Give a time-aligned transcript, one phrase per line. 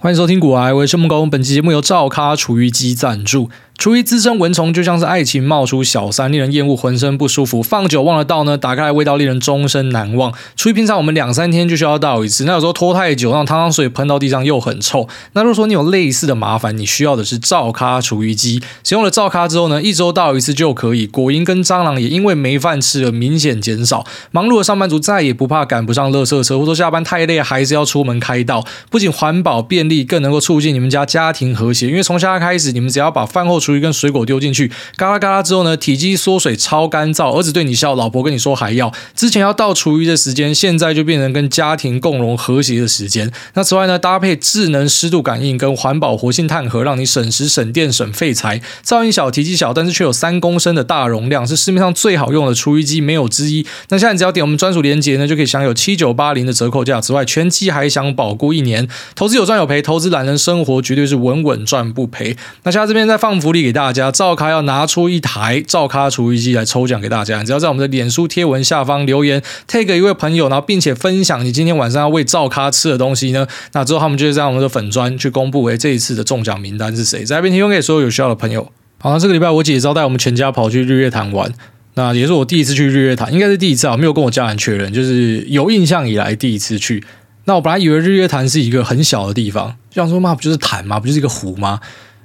[0.00, 1.28] 欢迎收听古癌，我是木工。
[1.28, 3.50] 本期节目由赵咖厨余机赞助。
[3.78, 7.62] 厨余滋生蚊虫，就像是爱情冒出小三，令人厌恶，浑身不舒服。
[7.62, 10.34] 放久忘了倒呢，打开来味道令人终身难忘。
[10.56, 15.06] 厨余平常我们两三天就需要倒一次，那有时候拖太久，让汤汤水喷到地上又很臭。
[15.34, 18.60] 那如果说你有类似的麻烦，你需要的是罩咖厨余机。
[18.82, 21.06] 使用了罩咖之后呢，一周倒一次就可以。
[21.06, 24.04] 果蝇跟蟑螂也因为没饭吃而明显减少。
[24.32, 28.66] 忙碌的上班族再也不怕赶不上垃圾车，或者说下班太累还是要出门开道。
[28.90, 31.86] 不仅环保便利，更能够促进你们家家庭和谐。
[31.86, 37.36] 因为从现在开始，你们只要把饭后厨余跟水果丢进去，嘎啦嘎啦之后呢，体积缩水，超干燥。
[37.36, 38.90] 儿子对你笑，老婆跟你说还要。
[39.14, 43.30] 之前要倒厨余的时间，现在就变成跟家庭共荣和谐的时间。
[43.52, 48.62] 那此外呢，搭配智能湿度感应跟环保活性炭盒，让你省时省电省废材。
[48.82, 53.66] 噪音小，体积小，但是却有三公升的大容量，是市面上最好用的厨余机，没有之一。
[53.90, 57.02] 那现在只要点我们专属链接呢，就可以享有七九八零的折扣价。
[57.02, 58.88] 此外，全机还享保固一年。
[59.14, 62.34] 投资有赚有赔，投资懒人生活绝对是稳稳赚不赔。
[62.62, 67.42] 那现在这边在放福利给大家，罩咖要拿出一台罩咖厨余机来抽奖给大家。
[67.44, 78.70] 只要在我们的脸书贴文下方留言，tag 一位朋友，然后并且分享你今天晚上要喂罩咖吃的东西呢，那之后他们就会在我们的粉专去公布，诶，这一次的中奖名单是谁，在这边提供给所有有需要的朋友。
[78.98, 81.52] 好，那这个礼拜我姐招待我们全家跑去日月潭玩，
[81.94, 87.04] 那也是我第一次去日月潭，应该是第一次啊，没有跟我家人确认，就是有印象以来第一次去。
[87.44, 91.00] 那我本来以为日月潭是一个很小的地方，就想说嘛，不就是潭吗？
[91.00, 91.80] 不就是一个湖吗？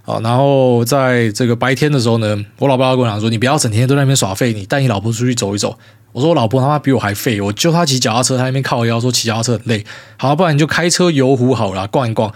[0.05, 5.77] 好，然后在这个白天的时候呢，我老爸跟我讲说：“你不要整天都在那边耍废，你带你老婆出去走一走。”
[6.11, 9.85] 我说：“我老婆他妈比我还废，我就他骑脚踏车，他那边靠腰说骑脚踏车很累。
[10.17, 12.33] 好，不然你就开车游湖好了，逛一逛。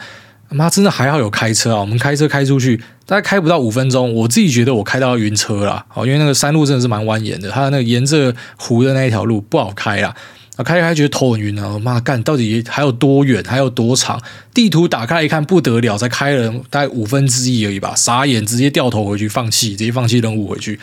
[0.49, 1.81] 妈，真的还好有开车啊！
[1.81, 5.85] 我们开车开出去，大概开不到五分钟，我自己觉得我开到晕车了。
[5.89, 10.15] 好，因为那个山路真的是蛮蜿蜒的，它那个沿着湖的那一条路不好开啦。
[10.57, 11.79] 啊，开开觉得头很晕啊！
[11.79, 14.21] 妈干，到底还有多远，还有多长？
[14.53, 20.77] 地图打开一看，不得了，才开了大概五分之一而已吧，傻眼，直接掉头回去，放弃，直接放弃任务回去。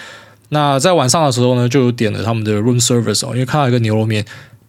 [0.48, 4.24] 那在晚上的时候呢，就点了他们的 room service 哦，因为看到一个牛肉面。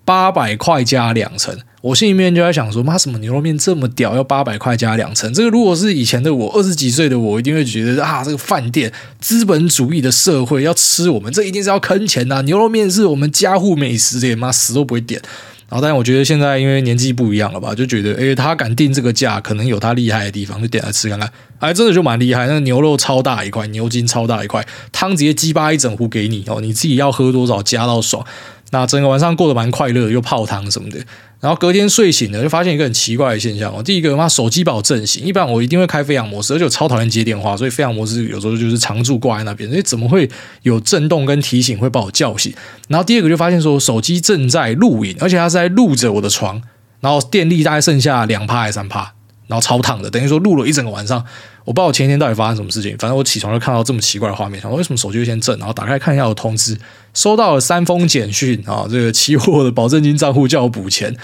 [0.08, 5.32] 八百块加两层，我心里面就在想说，妈，什么牛肉面这么屌，要八百块加两层？
[5.32, 12.42] 这个如果是以前的我，二十几岁的我，一定会觉得啊，这个饭店资本主义的社会要吃我们，这一定是要坑钱呐！
[12.42, 15.22] 牛肉面是我们家户美食，这妈死都不会点。
[15.70, 21.30] 然后，但是我觉得现在因为年纪不一样了吧，就觉得，诶，他敢定这个价，可能有他厉害的地方，就点来吃看看。
[21.60, 28.26] 哎，真的就蛮厉害，那牛肉超大一块，牛筋超大一块，汤直接鸡巴一整壶给你哦，你自己要喝多少加到爽。
[28.72, 31.00] 那整个晚上过得蛮快乐，又泡汤什么的。
[31.40, 33.84] 然后隔天睡醒了，就发现一个很奇怪的现象哦。
[33.84, 35.24] 第一个，妈手机把我震醒。
[35.24, 39.70] 一般我一定会开飞行模式，而且我超讨厌接电话，所以飞行模式有时候就是常驻挂在那边。
[39.70, 40.28] 所以怎么会
[40.64, 42.52] 有震动跟提醒会把我叫醒？
[42.88, 46.60] 然后第二个就发现说，手机正在录影，而且它是在录着我的床，
[47.02, 49.14] 然后电力大概剩下两趴还是三趴，
[49.46, 51.24] 然后超烫的，等于说录了一整个晚上。
[51.66, 55.58] 我不知道我前一天到底发生什么事情，反正我起床就看到这么奇怪的画面，想说为什么手机会先震？
[55.58, 56.78] 然后打开看一下我通知，
[57.14, 61.16] 收到了三封简讯啊，这个期货的保证金账户叫我补钱。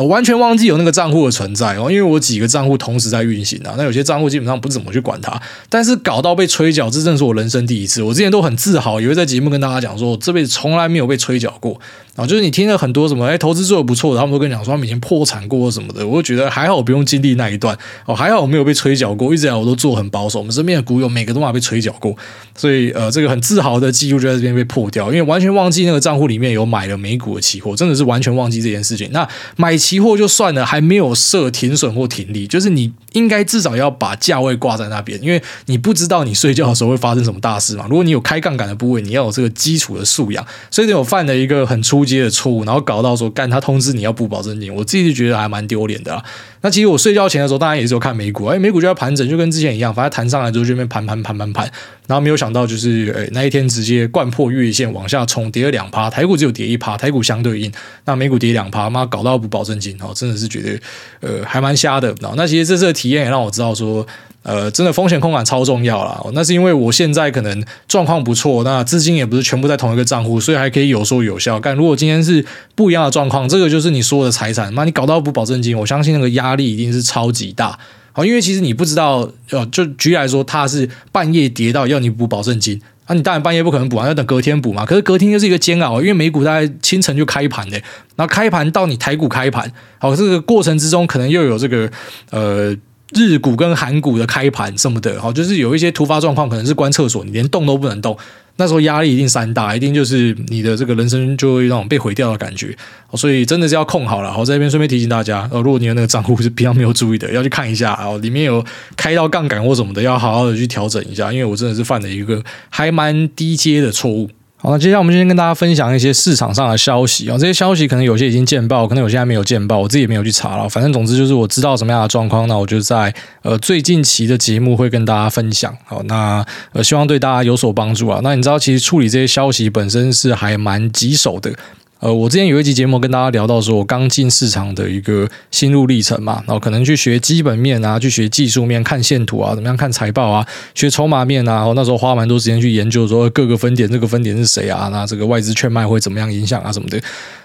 [0.00, 3.74] 我完全忘记有那个账户的存在哦，因为我几个账户同时在运行啊。
[3.76, 8.02] 那有些账户基本上不怎么去管它，但是搞到被催缴，这正是我人生第一次。
[8.02, 11.78] 我之前都很自豪，也会在节目跟大家讲说，我这辈子从来没有被催缴过
[12.16, 12.26] 啊。
[12.26, 20.38] 就是你听了很多什么，哎，投资做得不错的，他们都跟你讲说他们以前破产过什么的，我就觉得还好，我不用经历那一段哦，还好我没有被催缴过，一直以来我都做很保守。
[20.38, 22.16] 我们身边的股友每个都嘛被催缴过，
[22.56, 29.10] 所以呃，这个很自豪的记录就在这边被破掉，因为完全忘记那个账户里面有买了美股的期货，真的是完全忘记这件事情。
[29.12, 30.60] 那买期货就算了。
[30.70, 37.86] 还没有设停损或停利，就是你应该至少要把价位挂在那边，因为你不知道你睡觉的时候会发生什么大事嘛。
[37.88, 40.46] 如果你有开杠杆的部位，你要有这个基础的素养。
[40.70, 46.22] 所以我犯了一个很初阶的错误，然后搞到说干他通知你要补保证金，我自己就觉得还蛮丢脸的啊。
[46.62, 51.70] 那其实我睡觉前的时候，当然也是有看美股，哎，美股就要盘整，就跟之前一样，反正弹上来之后就这边盘盘盘盘盘，
[52.06, 57.70] 然后没有想到就是哎那一天直接贯破月线往下冲，跌了两趴，台股只有跌一趴，台股相对应，
[58.04, 60.80] 那美股跌两趴，妈搞到不保证金哦，真的是觉得
[61.20, 61.40] 呃。
[61.50, 64.06] 还蛮瞎的，那其实这次的体验也让我知道说，
[64.42, 66.20] 呃，真的风险控管超重要啦。
[66.32, 71.60] 那是因为我现在可能状况不错，那资金也不是全部在同一个账户，所以还可以有说有笑。
[71.60, 72.44] 但如果今天是
[72.74, 77.78] 不一样的状况，这个就是你说的财产，那你搞到补保证金，我相信那个压力一定是超级大。
[78.12, 82.80] 好，因为其实你不知道，呃，就举例来说，它是半夜跌到要你补保证金。
[83.06, 84.86] 那、啊、你当然半夜不可能补啊，要等隔天补嘛。
[84.86, 87.76] 可是隔天又是一个煎熬，因为美股大概清晨就开盘的，
[88.14, 91.90] 然后开盘到你台股开盘，好，这个过程之中可能又有这个
[92.30, 92.72] 呃
[93.14, 98.16] 日股跟韩股的开盘什么的，好，就是有一些突发状况，可能是关厕所，你连动都不能动。
[98.56, 102.76] 那时候压力一定山大，一定就是你的这个人生就会那种被毁掉的感觉。
[103.14, 104.36] 所以真的是要控好了。
[104.36, 108.62] 我在这边顺便提醒大家，呃，如果你的那个账户是比较没有注意的，要去看一下哦，里面有
[108.96, 111.32] 开到杠杆或什么的，要好好的去调整一下。
[111.32, 114.28] 因为我真的是犯了一个 还蛮低阶的错误。
[114.62, 120.68] 好，那接下来我们今天跟大家分享一些市场上的消息啊，这些消息可能有些已经见报，可能有些还没有见报，我自己也没有去查了。
[120.68, 125.74] 反正总之就是我知道什么样的状况，那我就在呃最近期的节目会跟大家分享。
[125.86, 128.20] 好，那呃希望对大家有所帮助啊。
[128.22, 131.50] 那你知道其实处理这些消息本身是还蛮棘手的。
[132.00, 144.88] 呃，我之前有一集节目跟大家聊到说，我刚进市场的一个心路历程嘛，然后可能去学基本面啊，去学技术面，看线图啊，怎么样看财报啊，学筹码面啊，然后那时候花蛮多时间去研究说各个分点，这个分点是谁啊？
[144.90, 146.98] 那这个外资券卖会怎么样影响啊什么的。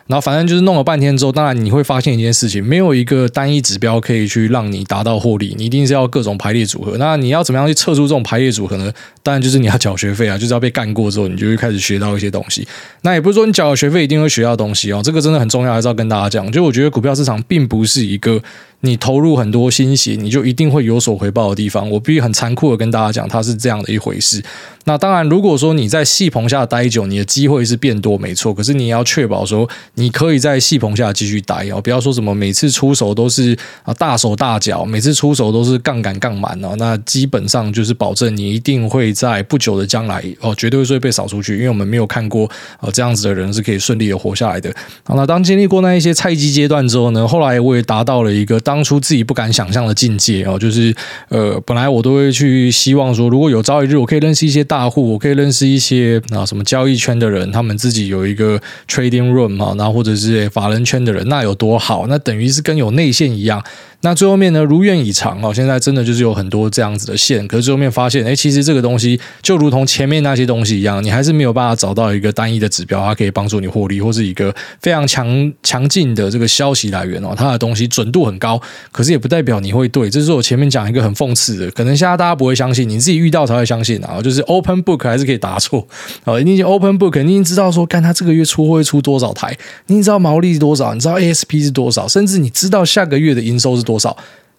[0.08, 6.96] 然后反正就是弄了半天之后，当然你会发现一件事情，没有一个单一指标可以去让你达到获利，你一定是要各种排列组合。
[6.98, 8.92] 那你要怎么样去测出这种排列组合呢？
[9.24, 12.68] 当然就是你要缴学费啊，就是要被干过之后，你就会开始学到一些东西。
[13.02, 16.52] 那也不是说你缴了学费一定会学到东西哦，这个真的很重要，还是要跟大家讲。
[16.52, 18.42] 就我觉得股票市场并不是一个。
[18.82, 21.90] 你投入很多心血，你就一定会有所回报的地方。
[21.90, 24.44] 我必须很残酷的跟大家讲，它是这样的一回事。
[24.88, 28.54] 那当然，如果说你在戏棚下待久，你的机会是变多，没错。
[28.54, 36.76] 可是你也要确保说，你可以在戏棚下继续待哦，不要说什么每次出手都是啊大手大脚，每次出手都是杠杆杠满哦。
[36.78, 42.48] 那基本上就是保证你一定会在不久的将来哦，绝对会被扫出去，因为我们没有看过
[42.80, 44.72] 呃这样子的人是可以顺利的活下来的。
[45.04, 50.94] 好，那当经历过那一些菜鸡阶段之后呢，后来我也达到了一个当初自己不敢想象的境界哦，就是
[51.30, 58.60] 呃，本来我都会去希望说，如果有朝一日我可以认识一些大户，我可以认识一些啊什么交易圈的人，他们自己有一个
[58.90, 62.08] trading room 啊，然后或者是法人圈的人，那有多好？
[62.08, 63.64] 那等于是跟有内线一样。
[64.06, 78.62] 那最后面呢，如愿以偿哦，现在真的就是有很多这样子的线，可是最后面发现，哎，其实这个东西就如同前面那些东西一样，你还是没有办法找到一个单一的指标，它可以帮助你获利，或是一个非常强强劲的这个消息来源哦，它的东西准度很高，
[78.92, 80.08] 可是也不代表你会对。
[80.08, 85.88] 这是我前面讲一个很讽刺的，可能现在大家不会相信，你自己遇到才会相信啊，就是 open book 还是可以答错
[86.26, 89.58] 啊，你已经 open book，你已经知道说，看他这个月出会出多少台，
[89.88, 94.16] 你知道毛利是多少，你知道 ASP 是多少，甚至你知道下个月的营收是多多少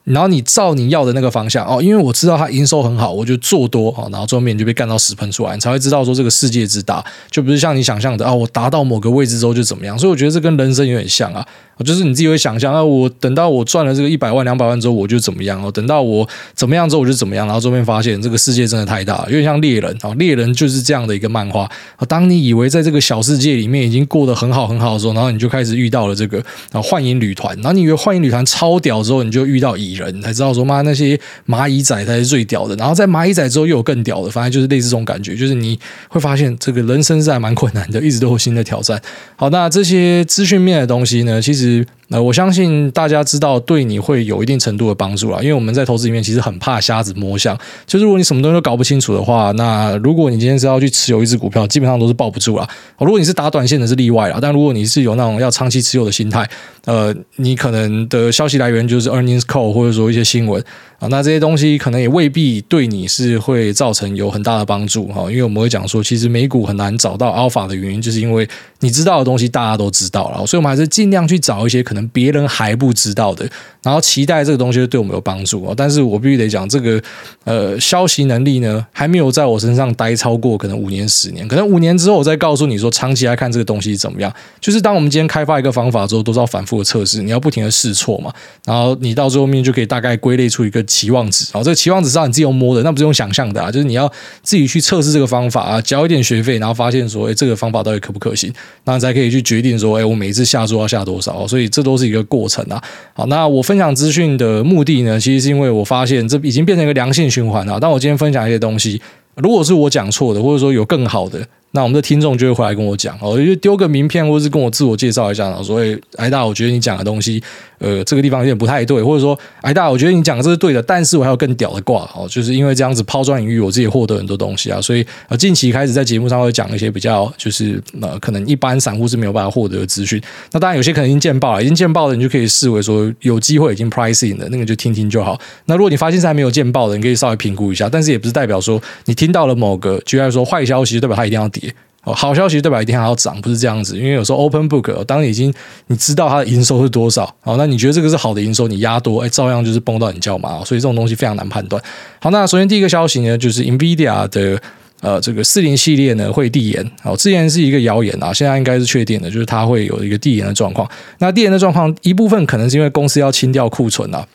[0.07, 9.99] 然后你照你要的那个方向哦，因为我知道它营收很好，我就做多哦，然后最后面就被干到屎喷出来，你才会知道说这个世界之大，就不是像你想象的啊，我达到某个位置之后就怎么样。
[9.99, 11.45] 所以我觉得这跟人生有点像啊，
[11.85, 21.63] 就是你自己会想象啊，我等到我赚了这个一百万两百万之后我就怎么样哦，等到我怎么样之后我就怎么样，然后最后面发现这个世界真的太大了，有点像猎人啊，猎人就是这样的一个漫画
[21.97, 22.07] 啊。
[22.09, 30.83] 当你以为在这个小世界里面已经过得很好很好的时候，然后你就开始遇到了这个啊幻影旅团，然后你以为幻影旅团超屌之后，你就遇到蚁人，才知道说妈。
[30.83, 35.79] 那些蚂蚁仔才是最屌的，然后在蚂蚁仔之后又有更屌的，反正就是类似这种感觉，就是你
[36.09, 39.01] 会发现这个人生是还蛮困难的，一直都有新的挑战。
[39.35, 41.85] 好，那这些资讯面的东西呢，其实。
[42.09, 45.39] 那我相信大家知道，对你会有一定程度的帮助啦。
[45.41, 52.69] 因为我们在投资里面其实很怕瞎子摸象，就是如果你什么东西都搞不清楚的话，那如果你今天是要去持有一只股票，基本上都是抱不住啦。
[52.99, 54.39] 如果你是打短线的，是例外啦。
[54.41, 56.49] 但如果你是有那种要长期持有的心态，
[56.85, 60.63] 呃，你可能的消息来源就是 earnings call 或者说一些新闻
[60.99, 65.23] 啊，那这些东西可能也未必对你是会造成有很大的帮助哈。
[65.29, 68.49] 因为我们会讲说，其实美股很难找到 alpha 的原因，就是因为
[68.79, 71.97] 你知道的东西大家都知道了，所以我们还是尽量去找一些可能。
[71.97, 73.49] 可能别人还不知道的，
[73.87, 75.73] 然后期待这个东西对我们有帮助啊。
[75.77, 77.01] 但是我必须得讲，这个
[77.45, 81.47] 呃消息能力呢，还没有在我身上待超过可能五年、十年。
[81.47, 84.33] 可能五年之后，我再告诉你说，长期来看这个东西怎么样。
[84.61, 88.33] 就是当我们今天开发一个方法之后，都是要反复的测试，你要不停的试错嘛。
[88.65, 91.47] 然后你到最后面就可以大概归类出一个期望值。
[91.53, 93.71] 然后这个期望值是让你自己用摸的，那不是用想象的啊。
[93.71, 94.11] 就是你要
[94.43, 98.53] 自己去测试这个方法啊，交一点学费，然后发现说，哎，这个方法到底可不可行，
[98.85, 101.47] 那才可以去决定说，哎，我每一次下注要下多少。
[101.47, 102.83] 所以这都是一个过程啊，
[103.15, 107.79] 好，那我分分享资讯的目的呢，其实是因为我发现这已经变成一个良性循环了。
[107.79, 108.99] 但我今天分享一些东西，
[109.35, 111.47] 如果是我讲错的，或者说有更好的。
[111.77, 117.43] 那我们的听众就会回来跟我讲哦，就丢个名片，或者是跟我自我介绍一下，然后说：“哎，癌大，我觉得你讲的东西，
[117.79, 130.19] 呃，这个地方有点不太对，或者说，挨大，我觉得你讲的这是对的，但是我还有更屌的挂哦，就是因为这样子抛砖引玉，我自己获得很多东西啊，所以呃，近期开始在节目上会讲一些比较，就是呃，可能一般散户是没有办法获得的资讯。
[130.53, 135.39] 那当然有些可能已经见报了，已经见报的，你就可以视为说有机会已经 pricing 的那个就听听就好。
[135.67, 141.66] 那如果你发现是还没有见报的，你可以稍微评估一下，但是也不是代表说你听到了某个，就像说坏消息，就代表它一定要跌。
[142.03, 143.97] 好消息代表一定还要涨，不是这样子。
[143.99, 145.53] 因为有时候 open book，当已经
[145.89, 150.65] 你知道它的营收是多少，好，那你觉得这个是好的营收，你压多，哎，照样就是崩到你脚麻。
[150.65, 151.83] 所以这种东西非常难判断。
[152.21, 154.61] 好，那首先第一个消息呢，就是 NVIDIA 的
[155.01, 160.89] 呃，这个四零系列呢会递延，哦，之前是一个谣言啊，现在应该是确定的，就是它会有一个递延的状况。
[161.19, 164.27] 那递延的状况一部分可能是因为公司要清掉库存啊，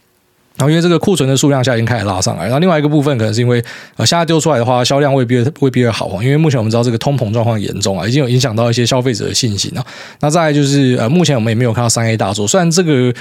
[0.58, 3.64] 然后因为这个库存的数量现在已经开始拉上来，然后另外一个部分可能是因为
[3.96, 9.86] 呃现在丢出来的话销量未必未必会好，因为目前我们知道这个通膨状况严重啊，已经有影响到一些消费者的信心啊。
[10.20, 13.14] 那再来就是呃，目前我们也没有看到三 A 大作，虽然这个。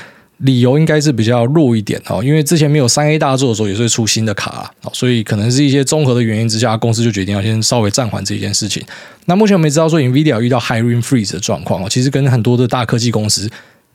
[0.43, 8.83] 理由应该是比较弱一点哦，因为之前没有三 A 大作的时候，也是会出新的卡，所以可能是一些综合的原因之下，公司就决定要先稍微暂缓这件事情。
[9.27, 13.51] 那目前我们也知道说，NVIDIA 遇到 Hiring Freeze 的状况哦，其实跟很多的大科技公司，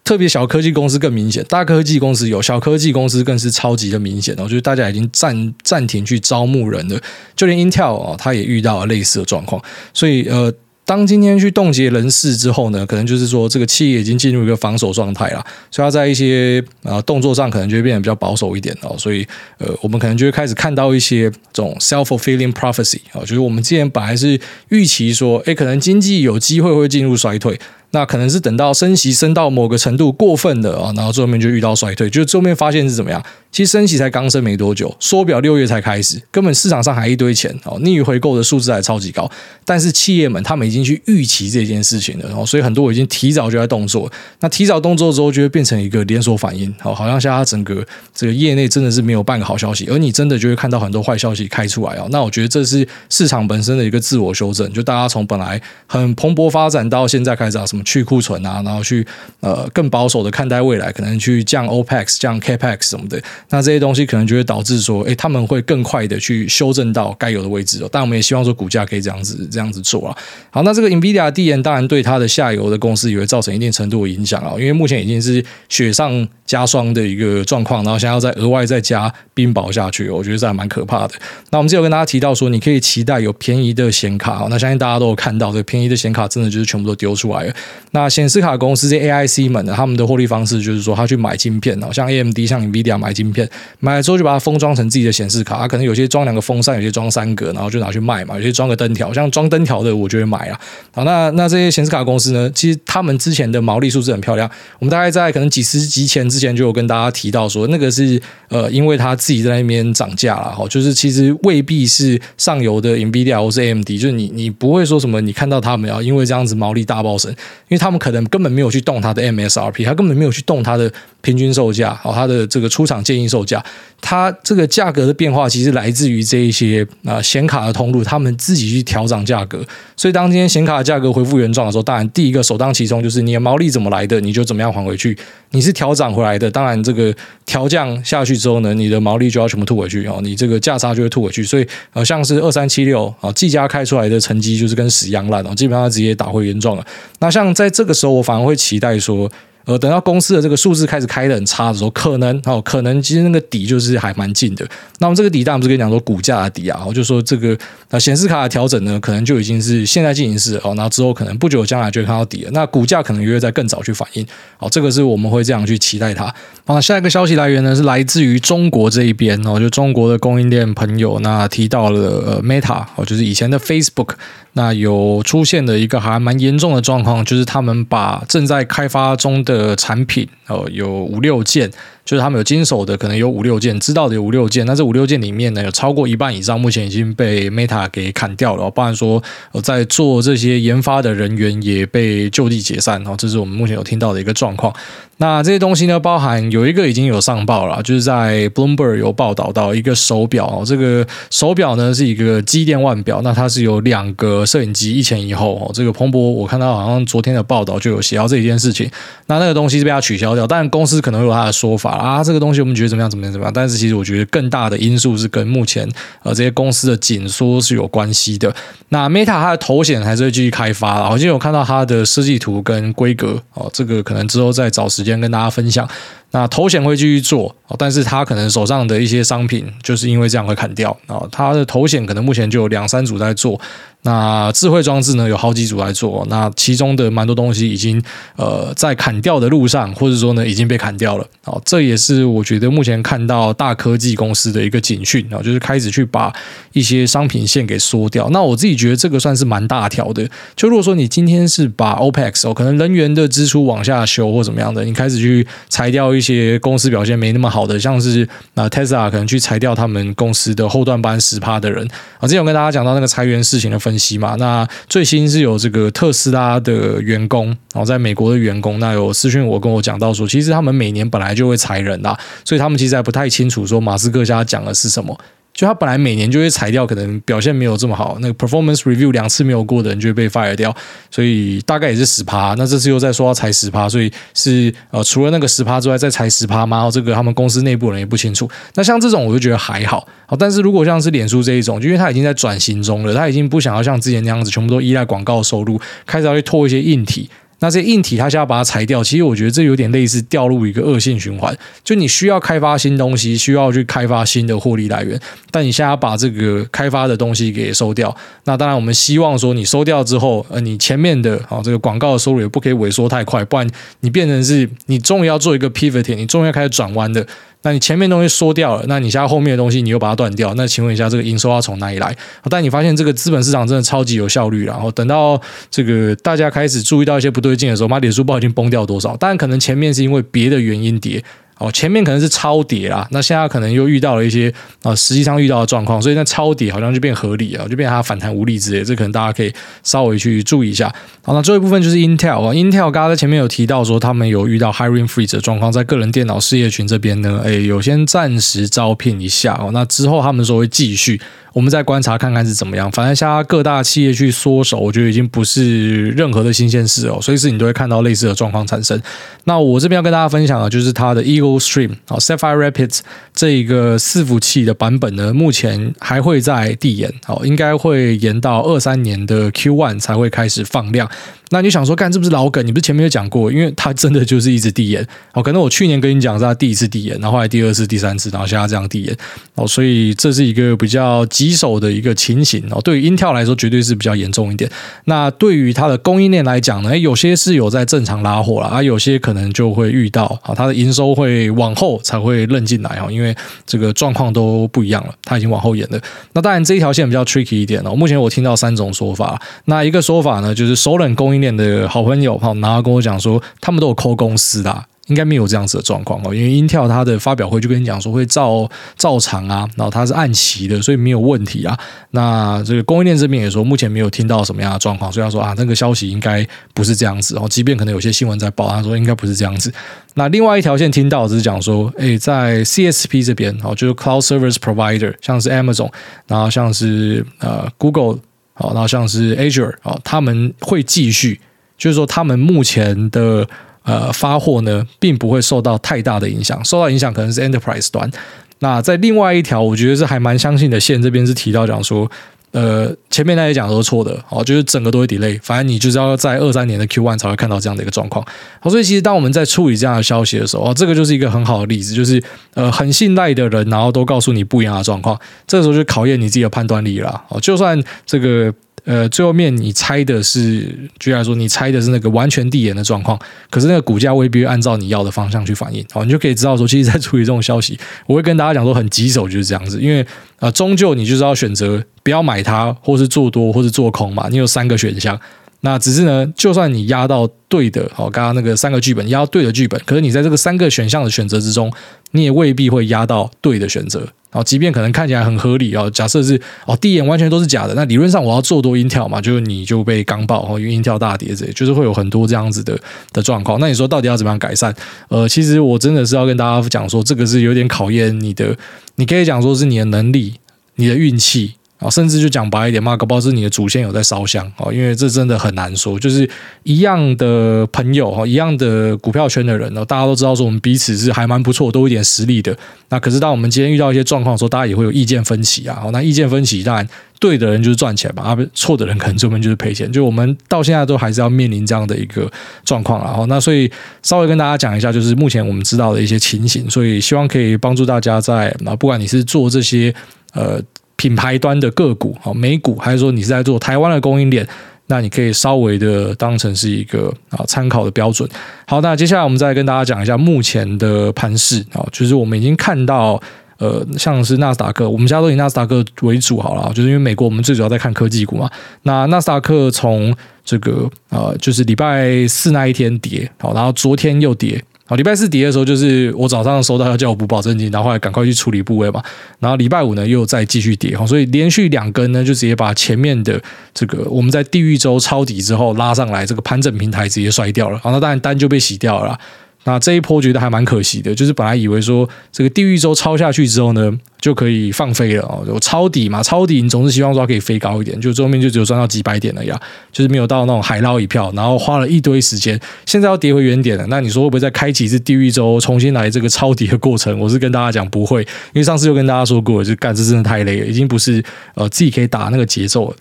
[0.05, 6.97] 特别小科技公司更明显，大科技公司有，小科技公司更是超级的明显然后，就是大家已经暂暂停去招募人了，
[7.35, 9.61] 就连 Intel 哦，它也遇到了类似的状况，
[9.93, 10.53] 所以呃。
[10.87, 19.25] 当今天去冻结人事之后呢，可能就是说这个企业已经进入一个防守状态了，所以它在一些呃动作上可能就会变得比较保守一点哦，所以
[19.57, 27.59] 呃我们可能就会开始看到一些这种 self-fulfilling prophecy 啊，就是我们之前本来是预期说，诶，可能经济有机会会进入衰退。
[27.95, 33.23] 那可能是等到升息升到某个程度过分的啊，然后最后面就遇到衰退，就最后面发现是怎么样？
[33.55, 39.31] 其实升息才刚升没多久，缩表六月才开始，根本市场上还一堆钱哦，逆回购的数字还超级高，
[39.63, 44.11] 但是企业们他们已经去预期这件事情了，然后所以很多已经提早就在动作。
[44.41, 47.81] 那提早动作之后，就会变成一个连锁反应，好，好像现在整个
[48.13, 52.09] 这个业内真的是没有半个好消息，而你真的就会看到很多坏消息开出来哦。
[52.11, 57.81] 那我觉得这是市场本身的一个自我修正，就大家从本来很蓬勃发展到现在开始啊什么。
[57.85, 59.07] 去库存啊，然后去
[59.39, 67.89] 呃更保守的看待未来，可能去降 OPEX、降 CAPEX 什么的，那这些东西可能就会导致说，诶，他们会更快的去修正到该有的位置哦。
[67.91, 70.17] 但我们也希望说，股价可以这样子这样子做啊。
[70.49, 81.13] 好，那这个 NVIDIA 递延当然对它的下游的公司也会造成一定程度的影响啊，因为目前已经是雪上加霜的一个状况，然后现在要再额外再加冰雹下去，我觉得这还蛮可怕的。
[81.49, 87.53] 那我们之前跟大家提到说，你可以期待有便宜的显卡，那相信大家都有看到，这便宜的显卡真的就是全部都丢出来了。
[87.91, 93.47] 那显示卡公司这 AIC 们呢，他们的获利方式就是说，他去买晶片哦，像 AMD、像 NVIDIA 买晶片，片
[93.79, 100.59] 买了之后就把它封装成自己的显示卡，它可能有些装两个风扇，有些装三个，然后就拿去卖嘛，有些装个灯条，像装灯条的，我就会买啊。
[100.93, 104.49] 好，那那这些显示卡公司呢，其实他们之前的毛利数字很漂亮，
[104.79, 117.35] 我们大概在可能几十集前之前就有跟大家提到说，那个是呃，因为他自己在那边涨价了哈，就是其实未必是上游的 NVIDIA 或是 AMD，就是你你不会说什么，你看到他们要因为这样子毛利大爆升，因
[117.71, 123.63] 为他们可能根本没有去动它的 MSRP，他根本没有去动它的平均售价，哦，它的这个出厂建议零售价，
[123.99, 129.65] 它这个价格的变化其实来自于这一些啊显卡的通路，他们自己去调涨价格。
[129.97, 135.17] 所以当今天显卡的价格恢复原状的时候，当然第一个首当其冲就是你的毛利怎么来的，你就怎么样还回去。
[135.51, 137.13] 你是调涨回来的，当然这个
[137.45, 141.43] 调降下去之后呢，你的毛利就要全部吐回去哦，你这个价差就会吐回去。
[141.43, 146.85] 所以呃，像是二三七六啊，技嘉开出来的成绩就是跟屎一样烂哦，基本上直接打回原状了。
[147.19, 149.31] 那像在这个时候，我反而会期待说。
[149.65, 154.65] 呃，等到公司的这个数字开始开得很差的时候，可能哦，可能其实那个底就是还蛮近的。
[154.99, 157.57] 那么这个底，当然不是跟你讲说股价的底啊，我就说这个
[157.89, 162.51] 那显示卡的调整呢，可能就已经是现在进行式哦，然后之后可能不久将来就会看到底了。
[162.53, 164.25] 那股价可能也会在更早去反应。
[164.57, 166.33] 好，这个是我们会这样去期待它。
[166.65, 174.09] 好，下一个消息来源呢是来自于中国这一边哦，就中国的供应链朋友那提到了 Meta 哦，就是以前的 Facebook。
[174.57, 181.71] 那有出现的一个还蛮严重的状况，就是他们把正在开发中的产品哦，有五六件。
[182.05, 184.63] 就是他们有经手的，可能有五六件，知道的有五六件。
[184.67, 188.69] 那这五六件里面呢，有超过一半以上，目前已经被 Meta 给砍掉了。
[188.69, 189.21] 包含说，
[189.63, 193.01] 在做这些研发的人员也被就地解散。
[193.01, 194.71] 然后，这是我们目前有听到的一个状况。
[195.17, 200.61] 那这些东西呢，包含有一个已经有上报了，就是在 Bloomberg 有报道到一个手表。
[200.65, 205.55] 这个手表呢是一个机电腕表，那它是有两个摄影机一前一后。
[205.55, 208.91] 哦，这个彭博我看到好像昨天的报道就有写到这一件事情。
[209.27, 211.91] 那那个东西是被它取消掉，但公司可能有它的说法。
[211.91, 213.09] 啊，这个东西我们觉得怎么样？
[213.09, 213.31] 怎么样？
[213.31, 213.53] 怎么样？
[213.53, 215.89] 但是其实我觉得更大的因素是跟目前
[216.23, 218.53] 呃这些公司的紧缩是有关系的。
[218.89, 225.87] 那 Meta 它的头显还是会继续开发了，我今天有看到它的设计图跟规格哦，这个可能之后再找时今天跟大家分享。
[226.35, 231.23] 那头显会继续做，但是他可能手上的一些商品就是因为这样会砍掉啊。
[231.31, 233.57] 他的头显可能目前就有两三组在做。
[234.01, 237.99] 那智慧装置呢，有好几组在做，那其中的蛮多东西已经
[238.35, 241.25] 呃在砍掉的路上，或者说呢已经被砍掉了。
[241.45, 246.31] 哦，这也是我觉得目前看到大科技公司的一个警讯啊，就是开始去把
[246.73, 248.29] 一些商品线给缩掉。
[248.29, 250.29] 那我自己觉得这个算是蛮大条的。
[250.55, 261.87] 就如果说你今天是把 OPEX 哦，可能人员的支出往下修或怎么样的，你开始去裁掉一些公司表现没那么好的，像是啊 Tesla 可能去裁掉他们公司的后段班十趴的人
[262.19, 262.21] 啊。
[262.21, 275.15] 之前有跟大家讲到那个裁员事情的分析嘛，那最新是有这个特斯拉的员工，然后在美国的员工，那有私讯我跟我讲到说，其实他们每年本来就会裁人啦，所以他们其实还不太清楚说马斯克家讲的是什么。
[275.55, 280.75] 就他本来每年就会裁掉，可能表现没有这么好，那个 performance review 两次没有过的人就会被 fire 掉，
[281.09, 282.53] 所以大概也是十趴。
[282.57, 286.89] 那这次又在说要裁十趴，所以是呃除了那个十趴之外再裁十趴吗？
[286.91, 288.49] 这个他们公司内部人也不清楚。
[288.73, 297.29] 那像这种我就觉得还好，好，但是如果像是脸书这一种，就因为他已经在转型中了，他已经不想要像之前那样子全部都依赖广告收入，开始要去拖一些硬体。
[297.59, 301.57] 那这硬体，它现在把它裁掉，其实我觉得这有点类似掉入一个恶性循环。
[301.83, 305.19] 就你需要开发新东西，需要去开发新的获利来源，
[305.51, 308.15] 但你现在要把这个开发的东西给收掉。
[308.43, 313.67] 那当然，我们希望说你收掉之后，呃，你前面的啊这个广告的收入也不可以萎缩太快，不然
[314.01, 317.25] 你变成是你终于要做一个 pivot，你终于要开始转弯的。
[317.65, 322.15] 那你前面东西缩掉了，那你现在后面的东西你又把它断掉，那请问一下，这个营收要从哪里来？
[322.47, 325.41] 但你发现这个资本市场真的超级有效率，然后等到
[325.71, 329.17] 这个大家开始注意到一些不对劲的时候，妈，脸书不知道已经崩掉多少？
[329.19, 331.23] 但，可能前面是因为别的原因跌。
[331.57, 340.93] 哦，前面可能是超跌啦，那现在可能又遇到了一些啊，实际上遇到的状况，所以那超跌好像就变合理啊，就变成它反弹无力之类，这可能大家可以稍微去注意一下。
[341.23, 351.21] 好，那最后一部分就是 Intel 啊，Intel 刚刚在前面有提到说他们有遇到 hiring freeze 的状况，在个人电脑事业群这边呢，诶，有先暂时招聘一下哦，那之后他们说会继续。
[351.55, 352.91] 我们再观察看看是怎么样。
[352.91, 357.17] 反正现在各大企业去缩手，我觉得已经不是任何的新鲜事哦。
[357.21, 359.01] 随时你都会看到类似的状况产生。
[359.45, 362.99] 那我这边要跟大家分享的，就是它的 Eagle Stream 啊，Sapphire Rapids
[363.33, 371.09] 这一个伺服器的版本呢，目前还会在递延，哦，应该会延到二三年的 Q1 才会开始放量。
[371.51, 372.65] 那你想说，干，这不是老梗？
[372.65, 373.51] 你不是前面有讲过？
[373.51, 375.43] 因为它真的就是一直递延哦。
[375.43, 379.15] 可能我去年跟你讲是它第一次递延，然后后来第二次、第三次，然后现在这样递延
[379.53, 379.65] 哦。
[379.67, 382.81] 所以这是一个比较棘手的一个情形哦。
[382.81, 384.69] 对于 Intel 来说，绝对是比较严重一点。
[385.03, 393.35] 那对于它的供应链来讲呢，有些是有在正常拉货了，啊，有些可能就会遇到啊，它的营收会往后才会认进来哦，因为
[393.67, 395.99] 这个状况都不一样了，它已经往后延了。
[396.33, 397.95] 那当然这一条线比较 tricky 一点哦。
[397.95, 406.33] 目前我听到三种说法，那一个说法呢，就是首冷供应链的好朋友哈，然后跟我讲说，他们都有抠公司的，应该没有这样子的状况哦。
[406.33, 411.77] 因为 Intel 它的发表会就跟你讲说会照照常啊，然后它是按期的，所以没有问题啊。
[412.11, 417.47] 那这个供应链这边也说，目前没有听到什么样的状况，所以他说啊，那个消息应该不是这样子哦。
[417.49, 419.73] 即便可能有些新闻在报，他说应该不是这样子。
[420.13, 425.91] 那另外一条线听到只是讲说，诶，在 CSP 这边哦，就是 Cloud Service Provider，像是 Amazon，
[426.27, 428.19] 然后像是呃 Google。
[428.57, 431.41] 好，然后像是 Azure 啊，他们会继续，
[431.77, 433.45] 就是说他们目前的
[433.85, 438.11] 呃发货呢，并不会受到太大的影响，受到影响可能是 Enterprise 端。
[438.59, 442.11] 那在另外一条，我觉得是还蛮相信的线，这边是提到讲说。
[442.51, 448.25] 呃，前面那些讲都是错的，哦，就是整个都会 delay，反正你就是要在二三年的 Q1 才会看到这样的一个状况。
[448.61, 457.21] 好，所以其实当我们在处理这样的消息的时候，哦，这个就是一个很好的例子，就是呃，很信赖的人，然后都告诉你不一样的状况，这时候就考验你自己的判断力了。
[457.27, 458.53] 哦，就算这个。
[458.85, 463.19] 呃，最后面你猜的是，居然说，你猜的是那个完全递延的状况，
[463.49, 470.05] 可是那个股价未必按照你要的方向去反应，好，你就可以知道说，其实，在处理这种消息，我会跟大家讲说，很棘手就是这样子，因为
[470.39, 475.19] 啊，终究你就是要选择不要买它，或是做多，或是做空嘛，你有三个选项。
[475.65, 481.73] 那只是呢，就算你压到对的，哦，刚刚那个三个剧本压到对的剧本，可是你在这个三个选项的选择之中，
[482.11, 484.07] 你也未必会压到对的选择。
[484.29, 492.77] 哦，即便可能看起来很合理哦，假设是哦，第一眼完全都是假的，那理论上我要做多 Intel 嘛，就是你就被刚爆哦，因为 Intel 大跌这，就是会有很多这样子的
[493.11, 493.59] 的状况。
[493.59, 494.75] 那你说到底要怎么样改善？
[495.07, 498.55] 呃，其实我真的是要跟大家讲说，这个是有点考验你的，
[498.97, 500.35] 你可以讲说是你的能力，
[500.75, 501.55] 你的运气。
[501.89, 505.99] 甚至就讲白一点嘛，搞不好是你的祖先有在烧香哦，因为这真的很难说。
[505.99, 506.29] 就是
[506.63, 512.55] 一样的朋友哈，一样的股票圈的人呢，大家都知道说我们彼此是还蛮不错，都有一点实力的。
[512.89, 515.83] 那可是当我们今天遇到一些状况的时候，大家也会有意见分歧啊。
[515.91, 516.87] 那意见分歧，当然
[517.19, 519.91] 对的人就是赚钱嘛，啊，错的人可能这边就是赔钱。
[519.91, 522.31] 就我们到现在都还是要面临这样的一个
[522.63, 523.03] 状况。
[523.03, 523.71] 然后那所以
[524.03, 529.93] 稍微跟大家讲一下，就是目前我们知道的一些情形，所以希望可以帮助大家在那不管你是做这些
[530.33, 530.61] 呃。
[530.95, 534.47] 品牌端的个股，好美股，还是说你是在做台湾的供应链，
[534.87, 538.29] 那你可以稍微的当成是一个啊参考的标准。
[538.65, 543.21] 好，那接下来我们再跟大家讲一下目前的盘势啊，就是我们已经看到，
[543.57, 548.49] 呃，像是纳斯达克，我们家都以纳斯达克为主好了，就是因为美国我们最主要在看科技股嘛。
[548.83, 554.63] 那纳斯达克从这个呃，就是礼拜四那一天跌，好，然后昨天又跌。
[554.87, 559.01] 好，礼拜四跌的时候，就是我早上收到要叫我补保证金，然后后来赶快去处理部位嘛。
[559.39, 563.41] 然后礼拜五呢又再继续跌，所以连续两根呢就直接把前面的
[563.73, 567.79] 这个我们在地狱周抄底之后拉上来这个盘整平台直接摔掉了。
[567.79, 569.17] 好，那当然单就被洗掉了。
[569.65, 579.59] 那这一波觉得还蛮可惜的，就是本来以为说这个地狱周抄下去之后呢，就可以放飞了哦，有抄底嘛，抄底你总是希望说它可以飞高一点，就最后面就只有赚到几百点了呀，
[579.91, 587.19] 就是没有到那种海捞一票，然后花了一堆时间，现在要跌回原点了，那你说会不会再开启一次地狱周，重新来这个抄底的过程？
[587.19, 591.23] 我是跟大家讲不会，因为上次就跟大家说过，就干这真的太累了，已经不是
[591.55, 592.95] 呃自己可以打那个节奏了。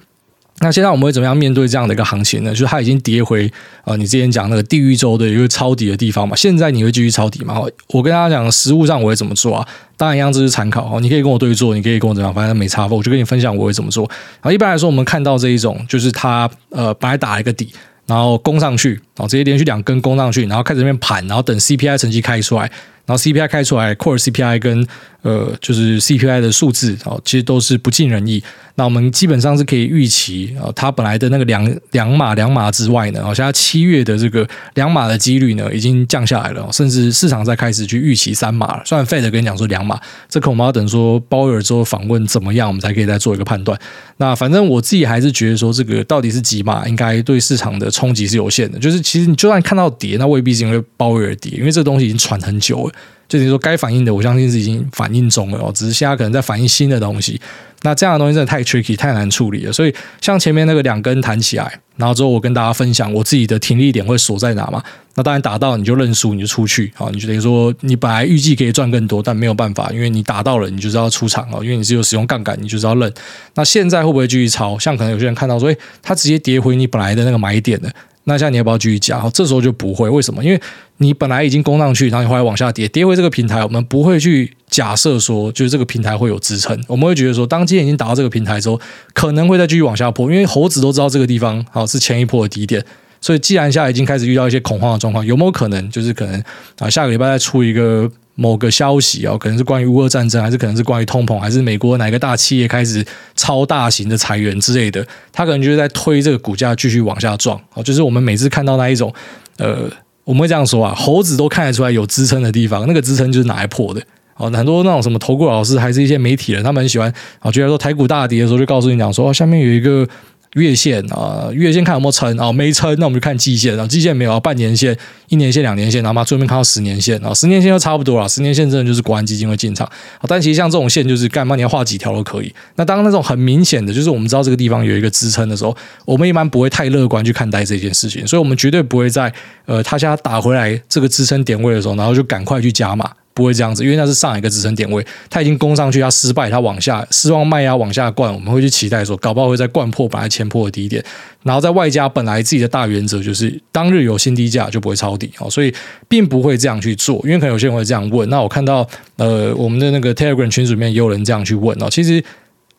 [0.61, 2.51] 那现在我们会怎么样面对这样的一个行情呢？
[2.51, 3.51] 就是它已经跌回
[3.85, 6.37] 呃，你之前讲那个地狱周的一个抄底的地方嘛。
[6.37, 7.61] 现在你会继续抄底吗？
[7.89, 9.69] 我跟大家讲，实物上我会怎么做啊？
[9.97, 11.01] 当然一样，这是参考哦。
[11.01, 12.87] 你可以跟我对做，你可以跟我怎样，反正没差。
[12.87, 14.09] 我就跟你分享我会怎么做。
[14.41, 17.73] 然后一般来说，我们看到这一种，就是它呃白打一个底，
[18.07, 22.71] 然后攻上去，然后直接连续两根攻上去，然后开始这边盘，然后等 CPI 成绩开出来。
[23.07, 24.87] 然后 CPI 开出来，Core CPI 跟
[25.21, 28.43] 呃就是 CPI 的数字哦，其实都是不尽人意。
[28.77, 38.83] 那我们基本上是可以预期啊，它本来的那个两两码两码之外呢，好像七月的这个两码的几率呢已经降下来了，甚至市场在开始去预期三码了。
[38.87, 40.01] 虽然 Fed 跟你讲说两码，
[40.31, 43.79] 这可我们要等说鲍尔之后访问怎么样，我们才可以再做一个判断。
[44.17, 48.79] 那反正我自己还是觉得说，这个到底是几码，应该对市场的冲击是有限的。
[48.79, 52.95] 就是其实你就算看到跌，那未必是因为鲍威尔跌，因为这东西已经传很久了。
[53.27, 57.41] 就等于说，该反应的，我相信是已经反应中了哦，只是现在可能在反应新的东西。
[57.81, 59.73] 那这样的东西真的太 tricky，太难处理了。
[59.73, 64.83] 所以，像前面那个两根弹起来，然后之后我跟大家分享我自己的停利点会锁在哪嘛？
[65.15, 67.09] 那当然打到你就认输，你就出去啊。
[67.13, 71.65] 你就等于说，你本来预计可以赚更多，但没有办法，因为你打到了，你就是要出场哦。
[71.65, 73.13] 因为你是有使用杠杆，你就是要认。
[73.55, 74.79] 那现在会不会继续抄？
[74.79, 77.91] 像可能有些人看到说，哎，它直接跌回你本来的那个买点了。
[78.25, 79.29] 那像你要不要继续加？
[79.31, 80.43] 这时候就不会，为什么？
[80.43, 80.61] 因为
[80.97, 86.83] 你本来已经攻上去，然后你后来往下跌，跌回这个平台，我们不会去假设说，就是这个平台会有支撑。
[86.89, 88.81] 我们会觉得说，当今天已经达到这个平台之后，
[89.13, 92.85] 可能会再继续往下破，因为猴子都知道这个地方好是前一波的低点，
[93.21, 96.43] 所以既然现在已经开始遇到一些恐慌的状况，有没有可能就是可能
[96.79, 98.11] 啊下个礼拜再出一个？
[98.37, 103.05] 某个消息啊，可能是关于乌俄战争，还是可能是关于通膨，还是美国哪个大企业开始
[103.37, 107.61] 超大型的裁员之类的，他可能就是在推这个股价继续往下撞。
[107.75, 109.13] 哦，就是我们每次看到那一种，
[109.59, 109.89] 呃，
[110.25, 114.03] 我们会这样说啊，猴子都看得出来有支撑的地方，那个支撑就是拿来破的。
[114.37, 120.07] 哦，很多那种什么投顾老师，还是一些媒体人，他们很喜欢啊，觉得说台股大跌的时候，就告诉你讲说，哦，下面有一个。
[120.55, 122.53] 月线啊，月线看有没有撑啊？
[122.53, 123.87] 没撑，那我们就看季线啊。
[123.87, 124.97] 季线没有，半年线、
[125.29, 127.33] 一年线、两年线，然后嘛，最后面看到十年线啊。
[127.35, 129.89] 十年线就差不多了，十年线真的就是国安基金会进场。
[130.29, 132.55] 但其实像这种线，就是干嘛你要画几条都可以。
[132.77, 139.33] 那当那种很明显的，就是我们知道这个地方有一个支撑的时候，我们一般不会太乐观去看待这件事情，所以我们绝对不会在
[139.67, 143.11] 呃，他现在打回来这个支撑点位的时候，然后就赶快去加码。
[143.35, 151.05] 不会这样子，因为那是上一个支撑点位，它已经攻上去，它失败，它往下失望卖压往下灌，我们会去期待说，搞不好会再灌破本来前破的低点，
[151.43, 155.75] 然后在外加本来自己的大原则就是当日有新低价就不会抄底哦，所以
[156.09, 162.23] 并不会这样去做，因为可能有些人会这样问，那我看到呃我们的那个 Telegram 群组里面也有人这样去问哦，其实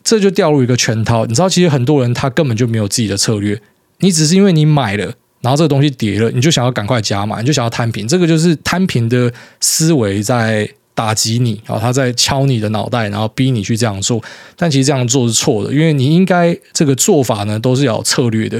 [0.05, 3.61] 这就掉入一个圈套，你知道，其实很多人他根本就没有自己的策略，
[3.99, 5.15] 你只是因为你买了。
[5.45, 14.19] 然后这个东西跌了，你就想要赶快加码，你就想要摊平，这个就是摊平的思维在打击你，然后他在敲你的脑袋，然后逼你去这样做。
[14.55, 18.59] 但其实这样做是错的，因为你应该这个做法呢都是要有策略的。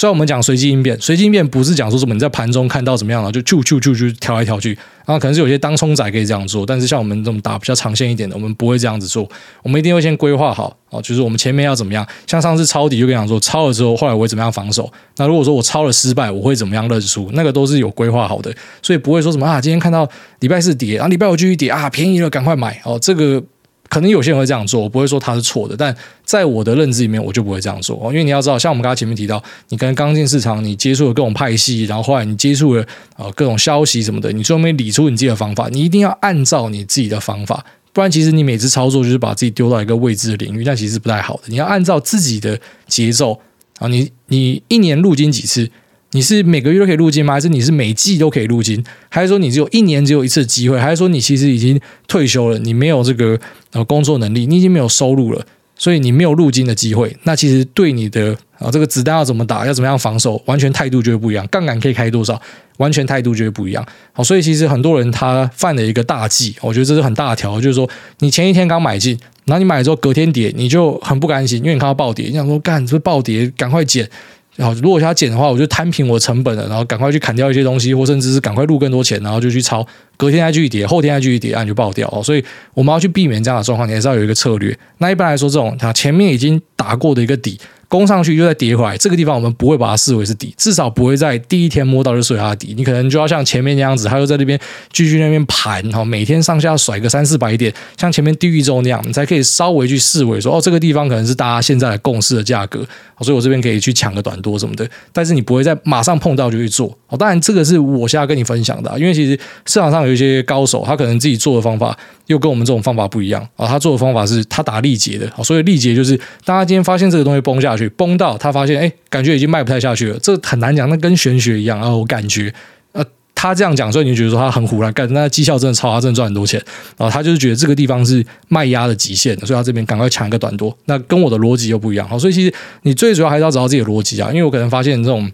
[0.00, 4.72] 虽然我们讲随机应变，随机应变不是讲说什么你在盘中看到怎么样了就就就就就跳来跳去，
[5.04, 9.28] 然后可能是有些当冲仔可以这样做，但是像我们这种打比较长线一点的，我们不会这样子做，
[9.62, 12.06] 我们一定会先规划好哦，就是我们前面要怎么样。
[12.26, 14.90] 像上次抄底就跟你讲说，抄了之后后来我会怎么样防守。
[15.18, 17.28] 那如果说我抄了失败，我会怎么样认输？
[17.34, 20.08] 那个都是有规划好的，所以不会说什么啊，今天看到
[20.38, 23.42] 礼拜四跌，然后礼拜五继续跌啊，便宜了赶快买哦，这个。
[23.90, 27.96] 可能有些人会这样做，我不会说他是错的，但在我的认知里面，我就不会这样做。
[28.10, 41.42] 因为你要知道，像我们刚才前面提到，你可能刚进市场，你接触了各种派系，然后后来你接触了呃各种消息什么的，你最后面理出你自己的方法，你一定要按照你自己的方法，不然其实你每次操作就是把自己丢到一个未知的领域，但其实是不太好的。
[41.46, 43.40] 你要按照自己的节奏
[43.80, 45.68] 啊，你你一年入金几次？
[46.12, 47.34] 你是每个月都可以入金吗？
[47.34, 48.82] 还是你是每季都可以入金？
[49.08, 50.78] 还是说你只有一年只有一次机会？
[50.78, 53.38] 还是说你其实已经退休了，你没有这个
[53.72, 55.46] 呃工作能力，你已经没有收入了，
[55.76, 57.16] 所以你没有入金的机会？
[57.22, 61.46] 那其实对你的啊这个子弹要怎么打，要怎么样防守，完全态度就会不一样。
[61.48, 62.40] 杠杆可以开多少，
[62.78, 63.86] 完全态度就会不一样。
[64.12, 74.10] 好，所以其实很多人他犯了一个大忌，我觉得这是很大条，就是说你前一天刚买进，然后你买了之后隔天跌，你就很不甘心，因为你看到暴跌，你想说干这暴跌，赶快减。
[74.56, 79.86] 然后如果他减的话，我就摊平我成本了，然后赶快去砍掉一些东西，或甚至是赶快入更多钱，然后就去抄，
[80.16, 82.22] 隔天再继续跌，后天再继续跌，那你就爆掉哦。
[82.22, 84.76] 所以我们要去避免这样的状况，你还是要有一个策略。
[84.98, 87.58] 那一般来说，这种它前面已经打过的一个底。
[87.90, 92.72] 攻上去又再跌回来，这个地方我们不会把它视为是底，至少不会在第一天摸到就视为它底。
[92.76, 94.56] 你可能就要像前面那样子，它又在那边
[94.92, 102.86] 继续那边盘，哈，每天上下甩个三四百点，像前面地狱周那样，你才可以稍微去视为说，哦，这个地方可能是大家现在的共识的价格，
[103.22, 104.88] 所以我这边可以去抢个短多什么的。
[105.12, 109.32] 但是你不会在马上碰到就去做，哦，当然这个是我现在跟你分享的，因为其实
[109.66, 118.66] 市场上有一些高手，他可能自己做的方法又跟我们这种方法不一样啊，他做的方法是他打力竭的，所以力竭就是大家今天发现这个东西崩下去，崩到他发。
[118.66, 121.88] 现哎，感觉已经卖不太下去了，这很难讲，那跟玄学一样啊。
[121.88, 122.52] 我感觉，
[122.92, 126.62] 呃，他这样讲，所以你就觉得说他很胡乱干，那绩效真的超，他真的赚很多钱。
[126.96, 130.76] 然后他就是觉得这个地方是卖压的极限，所以他这边赶快抢一个短多。
[130.84, 132.06] 那跟我的逻辑又不一样。
[132.08, 135.28] 好，所以其实你最主要还是要找到自己的逻辑啊，因为我可能发现这种，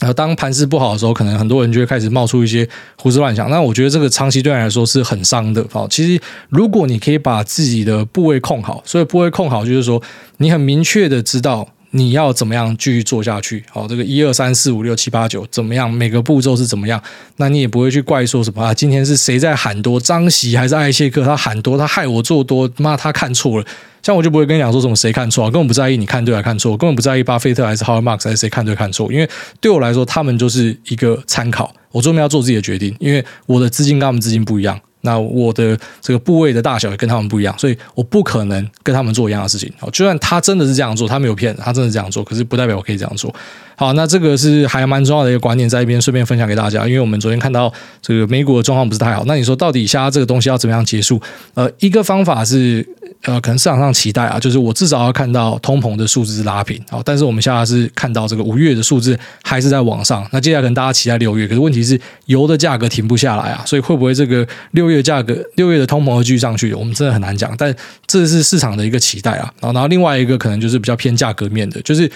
[0.00, 3.50] 呃，当盘势不好的时候，可能很多人就会开始冒出一些胡思乱想。
[3.50, 5.62] 那我觉得这个长期对来说是很伤的。
[5.70, 10.00] 好，其实如果你可以把自己的部位控好，所以部位控好就是说
[10.38, 11.68] 你很明确的知道。
[11.92, 13.64] 你要怎么样继续做下去？
[13.70, 15.90] 好，这个一二三四五六七八九怎么样？
[15.90, 17.02] 每个步骤是怎么样？
[17.36, 18.72] 那你也不会去怪说什么啊？
[18.72, 19.98] 今天是谁在喊多？
[20.00, 21.24] 张席还是艾谢克？
[21.24, 23.66] 他喊多，他害我做多，妈他看错了。
[24.02, 29.28] 像我就不会跟你讲说什么谁看错，根本不在意你看对还看错，根本不在意巴菲特还是 Howard Marks 还是谁看对看错，因为
[29.60, 31.74] 对我来说，他们就是一个参考。
[31.92, 34.80] 我专门要做自己的决定，因为我的资金跟他们资金不一样。
[35.02, 39.72] 那我的这个部位的大小也跟他们不一样，所以我不可能跟他们做一样的事情。
[39.78, 43.34] 好，就算他真的是这样做，他没有骗，他真的这样做，可是不代表我可以这样做。
[43.76, 46.86] 好，那这个是还蛮重要的一个观念，在一边顺便分享给大家。
[46.86, 51.20] 因为我们昨天看到这个美股的状况不是太好，那你说到底下这个东西要怎么样结束？
[51.54, 52.86] 呃，一个方法是。
[53.24, 66.72] 呃，可能市场上期待啊，就是我至少要看到通膨的数字是拉平啊，但是我们现在是看到这个五月的数字还是在往上，那接下来可能大家期待六月，可是问题是油的价格停不下来啊，所以会不会这个六月价格六月的通膨会继续上去？
[66.72, 67.74] 我们真的很难讲，但
[68.06, 69.52] 这是市场的一个期待啊。
[69.60, 72.10] 然后，然后另外一个可能就是比较偏价格面的，就是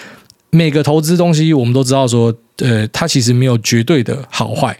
[0.48, 4.74] 每个投资东西我们都知道说，呃，它其实没有绝对的好坏，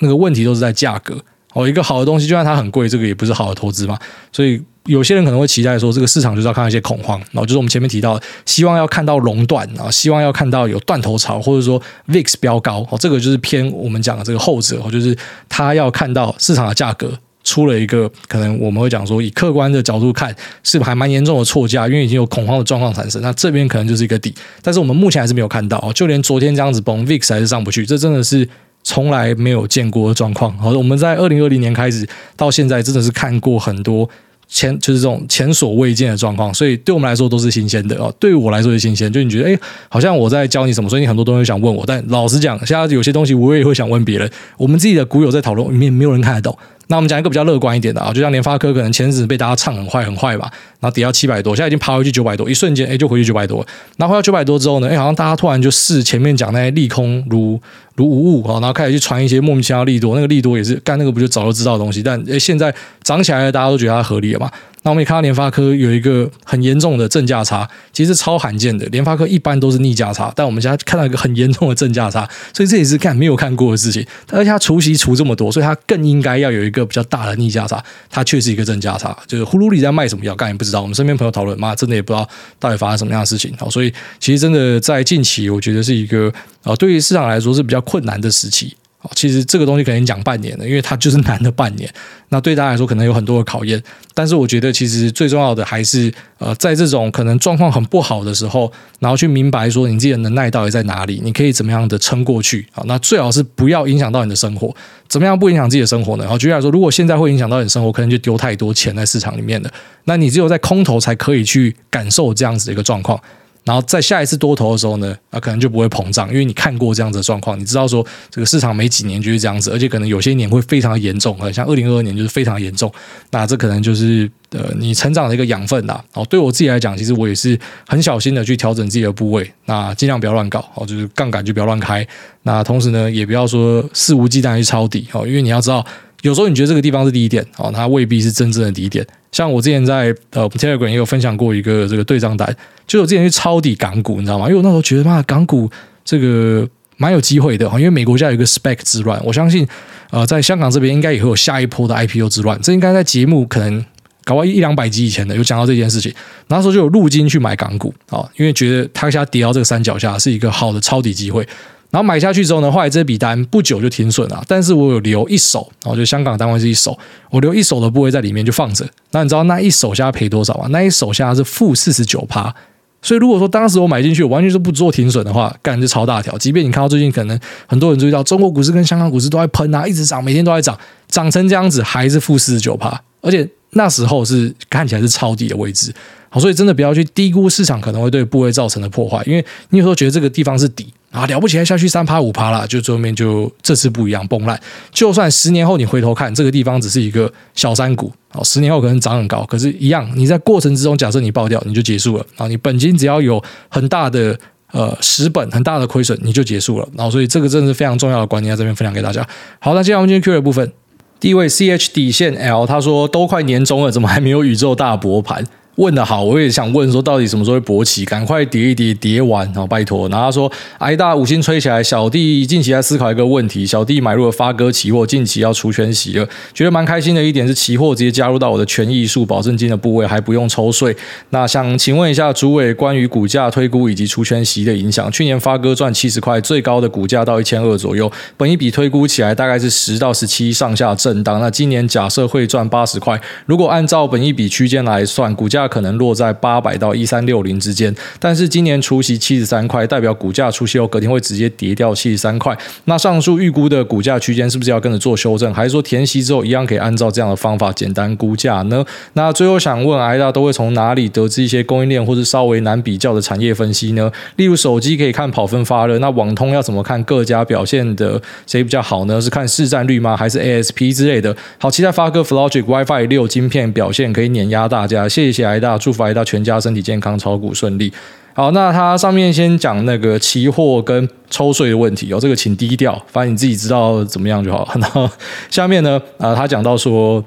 [0.00, 1.16] 那个问题都是在价格。
[1.52, 3.98] 哦，一个好的东西就算它很贵，这个也不是好的投资嘛，
[4.32, 4.62] 所以。
[4.86, 15.14] 有些人可能会期待说，这个市场就是要看到一些恐慌，然后就是我们前面提到，希望要看到熔断啊，希望要看到有断头潮，或者说 VIX 飙高，哦，这个就是偏我们讲的这个后者，就是
[15.50, 17.12] 他要看到市场的价格
[17.44, 20.34] 出了一个可能我们会讲说，以客观的角度看
[20.64, 28.48] 是还蛮严重的错价，因为已经有恐慌的状况产生，那这边可能就是一个底，但是我们目前还是没有看到哦，就连昨天这样子崩，VIX 还是上不去，这真的是
[28.82, 30.56] 从来没有见过的状况。
[30.58, 34.08] 好，我们在二零二零年开始到现在，真的是看过很多。
[34.52, 38.12] 前就是这种前所未见的状况，所以对我们来说都是新鲜的哦。
[38.18, 39.56] 对我来说是新鲜，就你觉得哎，
[39.88, 41.84] 好像我在教你什么，所以你很多东西想问我。
[41.86, 44.28] 但老实讲，现在有些东西我也会想问别人。
[44.56, 46.58] 我们自己的股友在讨论，里面没有人看得懂。
[46.90, 50.50] 那我们讲一个比较乐观一点的啊，就像联发科，可能前阵子被大家唱很坏很坏吧，
[50.80, 53.64] 然后跌到七百多，现在已经爬回去九百多，一瞬间哎就回去九百多。
[53.96, 57.60] 然后回到九百多之后呢，哎好像大家突然就视前面讲那些利空如
[57.94, 62.74] 如无物啊，然后开始去传一些莫名其妙利多，那个利多也是干那个不就早就知道的东西，但哎现在
[63.04, 64.50] 涨起来了，大家都觉得它合理了嘛。
[64.82, 68.86] 那我们也看到联发科有一个很严重的正价差，其实超罕见的。
[68.86, 74.04] 联发科一般都是逆价差，但我们现在看到一个很严重的正价差，所以这也是看没有看过的事情。
[74.30, 77.82] 而且它除息除这么多，所以它更应该要有一个比较大的逆价差。
[78.08, 80.80] 它却是一个正价差，就是呼噜里在卖什么药，干也不知道。
[80.80, 82.26] 我们身边朋友讨论，妈真的也不知道
[82.58, 83.54] 到底发生什么样的事情。
[83.58, 88.74] 好，所以其实真的在近期，我觉得是一个啊，对于市场来说是比较困难的时期。
[89.14, 91.90] 其实这个东西可能讲半年了，因为它就是难的半年。
[92.28, 93.82] 那对大家来说可能有很多的考验，
[94.14, 102.84] 但是我觉得其实最重要的还是呃，在这种可能状况很不好的时候，然后去明白说你自己的能耐到底在哪里，你可以怎么样的撑过去啊？
[102.86, 104.74] 那最好是不要影响到你的生活。
[105.08, 106.22] 怎么样不影响自己的生活呢？
[106.22, 109.70] 然后举例来说，如果现在会影响到你生活，可能就丢太多钱在市场里面了。
[110.04, 113.20] 那你只有在空头才可以去感受这样子的一个状况。
[113.64, 122.90] 然后在下一次多头的时候呢，啊，可能就不会膨胀，因为你看过这样子的状况，你知道说这个市场没几年就是这样子，而且可能有些年会非常严重，像二零二二年就是非常严重，
[123.30, 126.02] 那这可能就是呃你成长的一个养分呐。
[126.14, 132.06] 哦，对我自己来讲，其实我也是很小心的去调整自己的部位，那尽量不要乱搞，哦，就是杠杆就不要乱开，
[132.42, 135.84] 那同时呢，也不要说肆无忌惮去抄底，哦，因为你要知道。
[136.22, 139.06] 有时候你觉得这个地方是低点，哦，它未必是真正的低点。
[139.32, 142.48] 像我之前在呃 Telegram 也有分享过一个这个对账单，
[142.86, 144.46] 就是我之前去抄底港股，你知道吗？
[144.46, 145.70] 因为我那时候觉得嘛，港股
[146.04, 149.66] 这个蛮有机会的，因为美国现在有一个 spec 之乱，我相信
[150.10, 152.60] 呃在香港这边应该也会有下一波的 IPO 之乱。
[152.60, 153.84] 这应该在节目可能
[154.24, 156.12] 搞不好一两百集以前的有讲到这件事情。
[156.48, 161.46] 那时候就有入金去买港股啊，因为觉得它现在跌到这个山脚下是一个好的抄底机会。
[161.90, 166.96] 然后买下去之后呢，后来这笔单不久就停损了，但是我有留一手，然后就香港单位是一手，
[167.30, 168.88] 我留一手的部位在里面就放着。
[169.10, 170.66] 那你知道那一手现在赔多少吗？
[170.70, 172.54] 那一手现在是负四十九趴。
[173.02, 176.36] 所以如果说当时我买进去，我完全是不做停损的话，干就超大条。
[176.36, 185.90] 即便你看到最近可能很多人注意到中国股市跟香港股市都在喷啊，一直涨，每天都在涨，涨成这样子还是负四十九趴，而且那时候是看起来是超低的位置。
[186.28, 194.58] 好，所以真的不要去低估市场可能会对部位造成的破坏，因为你有时候觉得这个地方是底啊，了不起，还下去三趴五趴啦，就最后面就这次不一样崩烂。
[194.92, 204.38] 就算十年后你回头看这个地方只是一个小山谷，好，十年后可能涨很高，可是，一样你在过程之中，假设你爆掉，你就结束了啊，你本金只要有很大的
[204.70, 206.88] 呃十本，很大的亏损，你就结束了。
[206.96, 209.26] 然后，所以这个真的是非常重要的观念，在这边分享给大家。
[209.58, 210.72] 好，那接下来我们进入 Q 的部分，
[211.18, 215.44] 第一位 C H 底线 L，他说都快年终了，怎么还没有宇宙大博盘？
[215.80, 218.04] 问得好，我也想问说，到底什么时候会勃起？
[218.04, 220.06] 赶快叠一叠，叠完，然后拜托。
[220.10, 221.82] 然后他说，挨大五星吹起来。
[221.82, 230.94] 小弟近期在思考一个问题，小弟买入了发哥期货，近期要除权息了，觉得蛮开心的一点是，期货直接加入到我的权益数保证金的部位，还不用抽税。
[231.30, 235.10] 那想请问一下主委，关于股价推估以及除权息的影响。
[235.10, 241.40] 去年发哥赚七十块，最高的股价到一千二左右，本一笔推估起来大概是十到十七上下震荡。
[241.40, 245.69] 那今年假设会赚八十块，如果按照本一笔区间来算，股价。
[245.70, 252.56] 可能落在八百到一三六零之间，但是今年除夕七十三块，代表股价除息后隔天会直接跌掉七十三块。
[252.86, 258.84] 那上述预估的股价区间是不是要跟着做修正，还是说填息之后一样可以按照这样的方法简单估价呢？
[259.12, 264.10] 那最后想问，癌大都会从哪里得知一些供应链或是稍微难比较的产业分析呢？
[264.36, 269.20] 例如手机可以看跑分发热，那网通要怎么看各家表现的谁比较好呢？
[269.20, 270.16] 是看市占率吗？
[270.16, 271.36] 还是 ASP 之类的？
[271.58, 277.92] 好，期待发哥 Flogic WiFi 六晶片表现可以碾压大家，谢谢大祝福大全家身体健康，炒股顺利。
[278.32, 284.66] 好，那他上面先讲那个期货跟抽税的问题哦，这个请低调，反正你自己知道怎么样就好。
[284.80, 285.08] 然后
[285.50, 287.22] 下面呢，啊，他讲到说。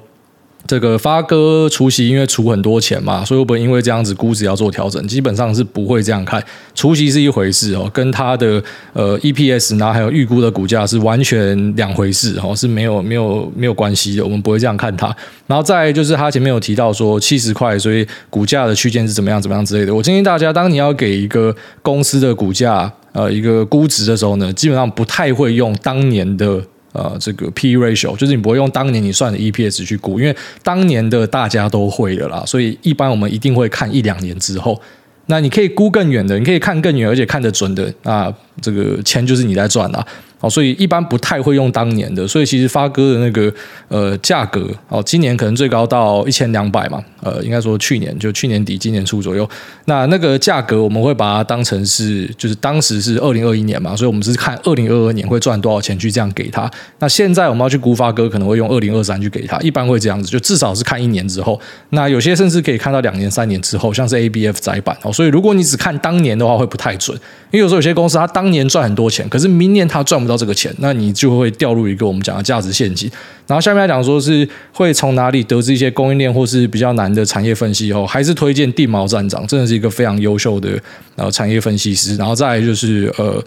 [0.66, 5.06] 这个发哥除息，因为除很多钱嘛，所以会不会因为这样子估值要做调整？
[5.06, 6.42] 基本上是不会这样看。
[6.74, 8.62] 除息是一回事哦，跟他的
[8.94, 14.24] 呃 EPS 呢，还有预估的股价是完全两回事哦，是没有没有没有关系的。
[14.24, 15.14] 我们不会这样看它。
[15.46, 19.94] 然后再就是他前面有提到说七十块，所以股价的区间是怎么样怎么样之类的。
[19.94, 26.62] 我建议大家，当你要给一个公司的股价呃一个估值的时候呢，基本上不太会用当年的。
[26.94, 34.80] 呃，这个 P ratio 就是你不会用当年你算的 EPS 去估，因为当年的大家都会的啦，所以一般我们一定会看一两年之后。
[35.26, 40.06] 那你可以估更远的，你可以看更远而且看得准的，那这个钱就是你在赚啦。
[40.44, 43.50] 哦，所以一般不太会用当年的，所以其实发哥的那个
[43.88, 49.48] 呃价格哦，今年可能最高到一千两百嘛，呃，应该说去年就去年底今年初左右，
[49.86, 56.70] 那那个价格我们会把它当成是就是当时是二零二一年嘛，所以我们是看二零二二年会赚多少钱去这样给他。
[56.98, 61.58] 那现在我们要去估发哥，可能会用二零二三去给他，一般会这样子，就至少是看一年之后，
[61.90, 67.16] 那有些甚至可以看到两年、三年之后，像是 ABF 载板哦，所以如果你只看当年的话，会不太准，
[67.50, 73.10] 因为有时候有些公司它当年赚很多钱，可是明年它赚不到这个钱，那你就会掉入一个我们讲的价值陷阱。
[73.46, 80.70] 然后下面来讲说是会从哪里得知一些供应链或是比较难的产业分析以后，还是推荐地毛站长，真的是一个非常优秀的
[81.16, 82.16] 呃产业分析师。
[82.16, 83.42] 然后再就是呃。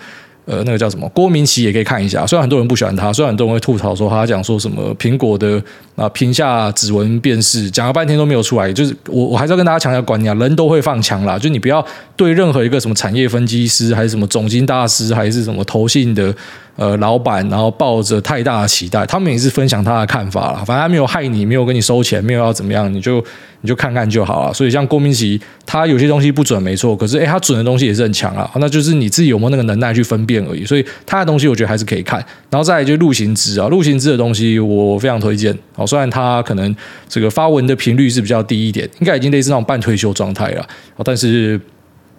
[0.50, 1.06] 呃，那个叫什么？
[1.10, 2.26] 郭明奇也可以看一下。
[2.26, 5.62] 虽然很多人不喜欢他，虽然很多人会吐槽说他讲说什么苹果的
[5.98, 8.72] 啊屏下指纹辨识，讲了半天都没有出来。
[8.72, 11.38] 就是我我还是要跟大家强调观念啊，人都会放枪啦。
[11.38, 16.34] 就你不要对任何一个什么产业分析师，还是什么总经大师，还是什么投信的。
[16.78, 20.58] 呃，老板，然后抱着太大的期待，他们也是分享他的看法了。
[20.64, 23.18] 反正他没有害你，没有跟你收钱，没有要怎么样，你就
[23.62, 24.54] 你就看看就好了。
[24.54, 28.48] 所以像郭明錤，他有些东西不准没错，可是诶，他准的东西也是很强啊。
[28.58, 30.64] 那就是你自己有没有那个能耐去分辨而已。
[30.64, 32.24] 所以他的东西我觉得还是可以看。
[32.52, 35.58] 然后再来就陆行之啊，陆行之的东西我非常推荐。
[35.76, 36.76] 哦，虽然他可能
[37.10, 40.62] 这个发文的频率是比较低一点，应该已经类似那种半退休状态了。
[40.96, 41.60] 哦，但是。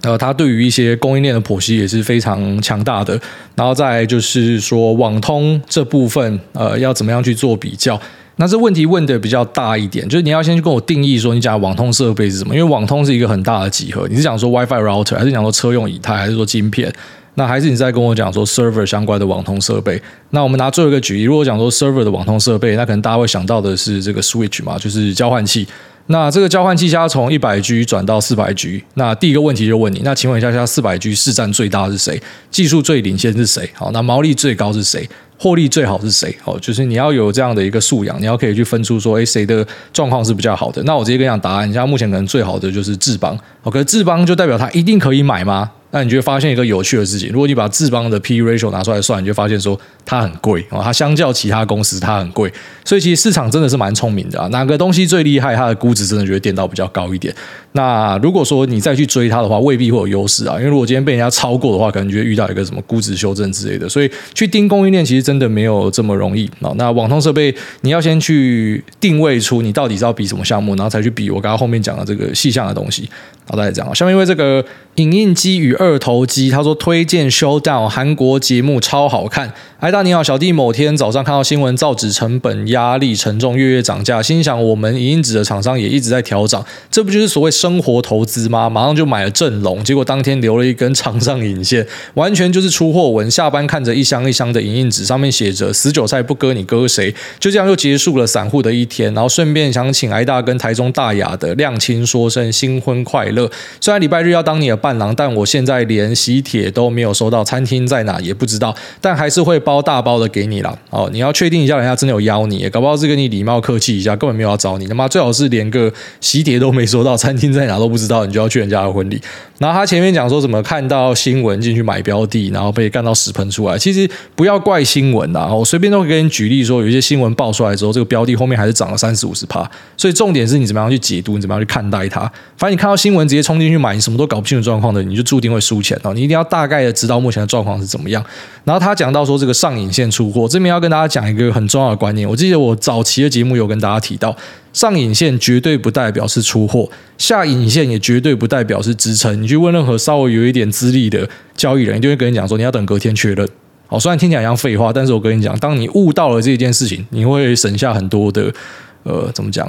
[0.03, 3.21] 呃，它对于一些供应链的剖析也是非常强大的。
[3.55, 8.01] 然后再就是说，网通这部分，呃，要怎么样去做比较？
[8.37, 12.55] 那这问题问的比较大一点，就是你要先去跟我定义说，你讲网通设备是什么？
[12.55, 14.07] 因为网通是一个很大的集合。
[14.09, 16.93] 你是讲说 WiFi router，还是讲说车用以太，还是说晶片？
[17.35, 20.01] 那还是你在跟我讲说 server 相关的网通设备？
[20.31, 25.67] 那我们拿最后一个举例，如果讲说 server 的网通设备，那可能大家会想到的是这个 switch 嘛，就是交换器。
[26.11, 32.21] 那这个交换器现在从一百 G 转到四百 G，那第一个问题就问你，那请问一下，现在四百 G 市占最大是谁？
[32.51, 33.69] 技术最领先是谁？
[33.75, 35.09] 好，那毛利最高是谁？
[35.39, 36.35] 获利最好是谁？
[36.45, 40.83] 哦，就是你要有这样的一个素养，你要可以去分出说，哎，谁的状况是比较好的？
[40.85, 43.39] 那我直接跟你讲答案，你像目前可能最好的就是智邦。
[43.63, 45.71] 哦，可是智邦就代表它一定可以买吗？
[45.91, 52.53] 那你就会发现一个有趣的事情，如果你把智邦的 P ratio 拿出来算，你就发现说它很贵啊，它相较其他公司它很贵，
[52.85, 57.35] 所以其实市场真的是蛮聪明的啊，哪个东西最厉害，它的估值真的就会垫到比较高一点。
[57.73, 66.73] 那如果说你再去追它的话，未必会有优势啊，因为如果今天被人家超过的话，可能就会遇到一个什么估值修正之类的，所以去盯供应链其实真的没有这么容易啊。
[66.77, 73.09] 那网通设备你要先去定位出你到底是要比什么项目，然后才去比我刚刚后面讲的这个细项的东西。
[73.51, 74.63] 好，大家讲，下面因为这个
[74.97, 79.55] 影印机与二头肌，他说推荐 Showdown 韩国节目超好看。
[79.81, 88.69] 艾大你好，小弟某天早上看到新闻，造纸成本压力沉重，月月涨价，心想我们影印纸的厂商也一直在调涨，这不就是所谓生活投资吗？
[88.69, 93.31] 马上就买了正龙，结果当天留了一根长上影线，完全就是出货文。
[93.31, 99.15] 下班看着一箱一箱的影印纸，上面写着“死韭菜不割你割谁”，就这样又结束了散户的一天。
[99.15, 103.38] 然后顺便想请艾大跟台中大雅的亮青说声新婚快乐。
[103.81, 110.77] 虽然礼拜日要当你的伴郎，但我现在连喜帖都没有收到，餐厅在哪也不知道，但还是会包大包的给你啦。
[110.91, 114.87] 哦，你要确定一下，人家真的有邀你，搞不好是跟你礼貌客气一下，根本没有要找你。
[114.87, 119.21] 他妈最好是连个喜帖都没收到，餐厅在哪都不知道，你就要去人家的婚礼。
[119.59, 123.77] 然后他前面讲说什么看到新闻进去买标的，然后被干到屎喷出来。
[123.77, 129.69] 其实不要怪新闻啦，我随便都会给你举例说，有一些新闻爆出来之后，这个标的后面还是涨了三十五十趴。
[129.97, 132.21] 所以重点是你怎么样去解读，你怎么样去看待它。
[132.57, 136.15] 反正你看到新闻直接冲进去买，你什么都搞不清楚状况的，你就注定会输钱哦。
[136.15, 138.25] 你一定要大概的知道目前的状况是怎么样。
[138.63, 142.29] 然后他讲到说这个上影线出货，这边要跟大家讲一个很重要的观念。
[142.29, 144.37] 我记得我早期的节目有跟大家提到。
[144.79, 149.43] 上影线绝对不代表是出货，下影线也绝对不代表是支撑。
[149.43, 153.45] 你去问任何稍微有一点资历的交易人，一定会跟你讲说，你要等隔天确认。
[153.89, 158.55] 好，虽然听起来像废话，但是我跟你讲，当你悟到了这件事情，你会省下很多的
[159.03, 159.69] 呃，怎么讲，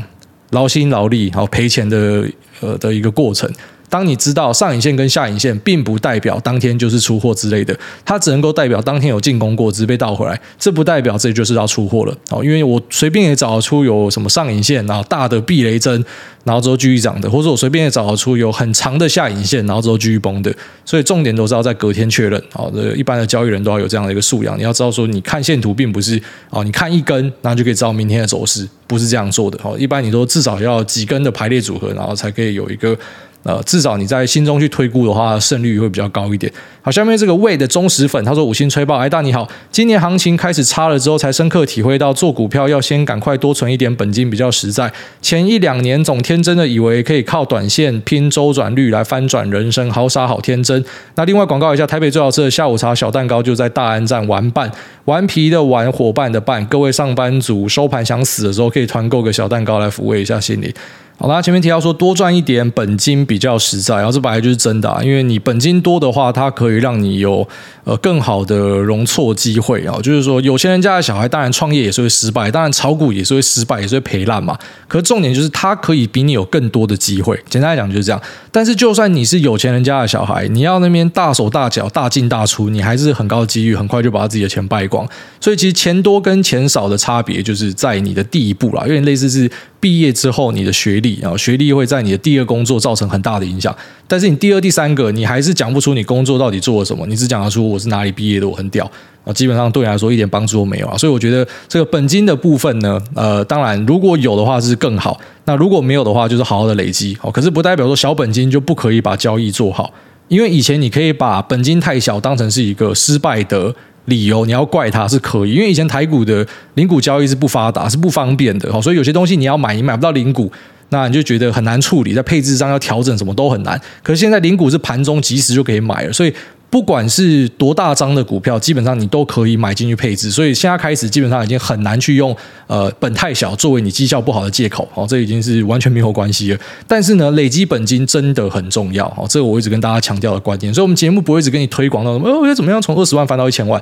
[0.52, 2.24] 劳心劳力，好赔钱的
[2.60, 3.52] 呃的一个过程。
[3.90, 12.44] 当你知道上影线跟下影线并不代表当天就是出货之类的，它只能够代表当天有进攻过，只是被倒回来，这不代表这就是要出货了哦。
[12.44, 16.06] 因为我随便也找得出有什么上影线，然后大的避雷针，
[16.44, 20.54] 然后之后继续涨的，或者我随便也找得出有很长的下影线，然后之后继续崩的。
[20.86, 22.42] 所以重点都是要在隔天确认。
[22.54, 22.72] 哦。
[22.74, 24.58] 这，一般的交易人都要有这样的一个素养。
[24.58, 26.22] 你要知道说，你看线图并不是
[26.52, 29.60] 哦，你看一根，然后就可以知道明天的走势，不是这样做的。
[29.64, 32.96] 哦，一般你都至少要几根的排列组合，然后才可以有一个。
[33.44, 36.52] 呃，至少你在心中去推估的话，胜率会比较高一点。
[36.82, 44.92] 好，下面这个魏的忠实粉他说：“五星吹爆，哎大你好，今年行情开始差了之后，才深刻体会到做股票要先赶快多存一点本金比较实在。
[45.22, 50.84] 前一两年总天真的以为可以靠短线拼周转率来翻转人生，好傻好天真。
[51.16, 54.70] 那另外广告一下，台北最好吃的下午茶小蛋糕就在大安站玩伴，
[55.06, 60.76] 顽皮的玩伙伴的伴，各位上班族收盘想死的时候，可以团购个小蛋糕来抚慰一下心理。”
[61.22, 67.46] 好啦，前面提到说多赚一点本金比较实在，然后这本来就是真的啊，因为你本金多的话，它可以让你有
[67.84, 70.00] 呃更好的容错机会啊。
[70.02, 74.58] 就是说，有钱人家的小孩当然创业也是会失败，当然炒股也是会失败，也是会赔烂嘛。
[74.88, 77.38] 可是重点就是他可以比你有更多的机会。
[77.50, 78.22] 简单来讲就是这样。
[78.50, 85.06] 但是就算你是有钱人家的小孩，你要那边大手大脚、大进大出，你还是很高的几率，很快就把自己的钱败光。
[85.42, 89.52] 所以其实钱多跟钱少的差别，就是在你的第一步啦，有点类似是。
[89.80, 93.76] 毕业之后，你的学历，啊学历会在你的第二工作造成很大的影响。
[94.08, 98.90] 但是你第二、第三个，你还是讲不出你工作到底做了什么，你只讲得出我是哪里毕业的，我很屌
[99.24, 100.98] 啊，基本上对你来说一点帮助都没有啊。
[100.98, 107.18] 所以我觉得这个本金的部分呢，呃，当然如果有的话是更好，那如果没有的话，就是好好的累积。
[107.22, 109.94] 哦，可是不代表说小本金就不可以把交易做好，
[110.28, 113.74] 因为以前你可以把本金太小当成是一个失败的。
[114.06, 116.46] 理由你要怪他是可以，因为以前台股的
[116.76, 120.52] 零股交易是不发达，是不方便的，所以有些东西你要买，你买不到零股，
[120.90, 123.80] 那你就觉得很难处理，在配置上要调整什么都很难。
[124.02, 126.34] 可是现在零股是盘中及时就可以买了，所以。
[126.70, 130.30] 不管是多大张的股票，基本上你都可以买进去配置。
[130.30, 132.36] 所以现在开始，基本上已经很难去用
[132.68, 134.88] 呃本太小作为你绩效不好的借口。
[134.94, 136.60] 哦，这已经是完全没有关系了。
[136.88, 139.08] 但是呢，累积本金真的很重要。
[139.18, 140.72] 哦，这个我一直跟大家强调的观点。
[140.72, 143.82] 所以，我们节目不会一直跟你推广到什么，哦，要怎么样从二十万翻到一千万。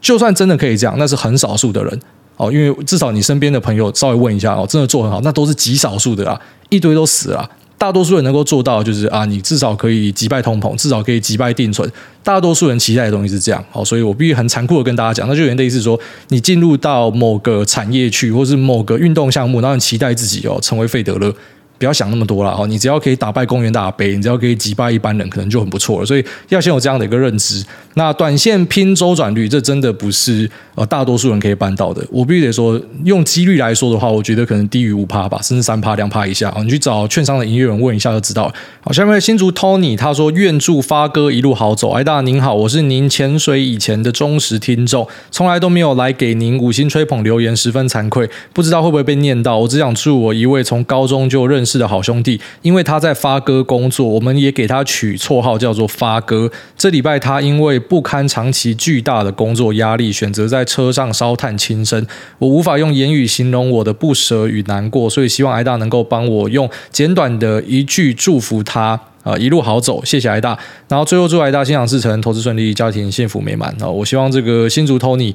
[0.00, 2.00] 就算真的可以这样，那是很少数的人。
[2.36, 7.50] 哦，因为至少你身边的朋友稍微问一下，哦，真的做很好，那都是极少数的啦，一堆都死了。
[7.78, 11.88] 大多数人能够做到，就是啊，你至少可以击败通膨，至少可以击败定存。
[12.24, 15.98] 大多数人期待的东西是这样，好，所以我必须很残酷的跟大家讲，那就有点类似说，
[16.28, 21.32] 你进入到某个产业去，或是某个运动项目，然后你期待自己哦成为费德勒，
[21.78, 26.06] 不要想那么多了哦，你只要可以打败公园大杯，你只要可以击败一般人，可能就很不错了。
[26.06, 27.64] 所以要先有这样的一个认知。
[27.94, 32.04] 那短线拼周转率，这真的不是呃大多数人可以办到的。
[32.10, 36.52] 我必须得说，用几率来说的话，我觉得可能低于五趴吧，甚至三趴、两趴以下。
[36.58, 38.54] 你去找券商的营业员问一下就知道了。
[38.80, 49.58] 好，下面新竹 Tony 他说：“愿祝发哥一路好走。”哎大您好，我是您潜水以前的忠实听众，从来都没有来给您五星吹捧留言，十分惭愧，不知道会不会被念到。
[49.58, 51.67] 我只想祝我一位从高中就认识。
[51.68, 56.50] 是的好兄弟，因为他在发哥工作，我们也给他取绰号叫做发哥。
[56.76, 62.06] 这礼拜他因为不堪长期巨大的工作压力，选择在车上烧炭轻生。
[62.38, 70.58] 我无法用言语形容我的不舍与难过，所以希望艾大能够帮我用简短的一句祝福他啊，一路好走，谢谢艾大。
[70.88, 73.86] 然后最后祝艾大心想事成，投资顺利，家庭幸福美满啊！
[73.86, 75.34] 我希望这个新竹 Tony。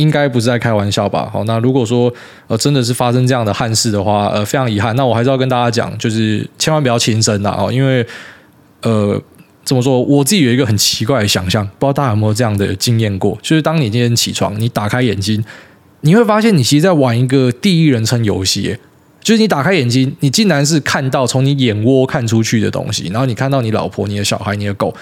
[0.00, 1.28] 应该不是在开玩笑吧？
[1.32, 2.12] 好，那如果说
[2.46, 4.94] 呃真的是发生这样的憾事的话，呃非常遗憾。
[4.96, 8.06] 那我还是要跟大家讲，就是千万不要轻生的哦，因为
[8.82, 9.20] 呃
[9.64, 13.38] 怎么说，我自己有一个很奇怪的想象，不知道大家有没有这样的经验过？
[13.42, 15.44] 就是当你今天起床，你打开眼睛，
[16.00, 18.78] 你会发现你其实在玩一个第一人称游戏，
[19.22, 24.92] 就是你打开眼睛，你竟然是看到从你眼窝看出去的东西，然后你看到你老婆、你的小孩、你的狗，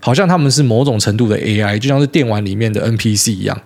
[0.00, 3.56] 好像他们是某种程度的 AI，就像是电玩里面的 NPC 一样。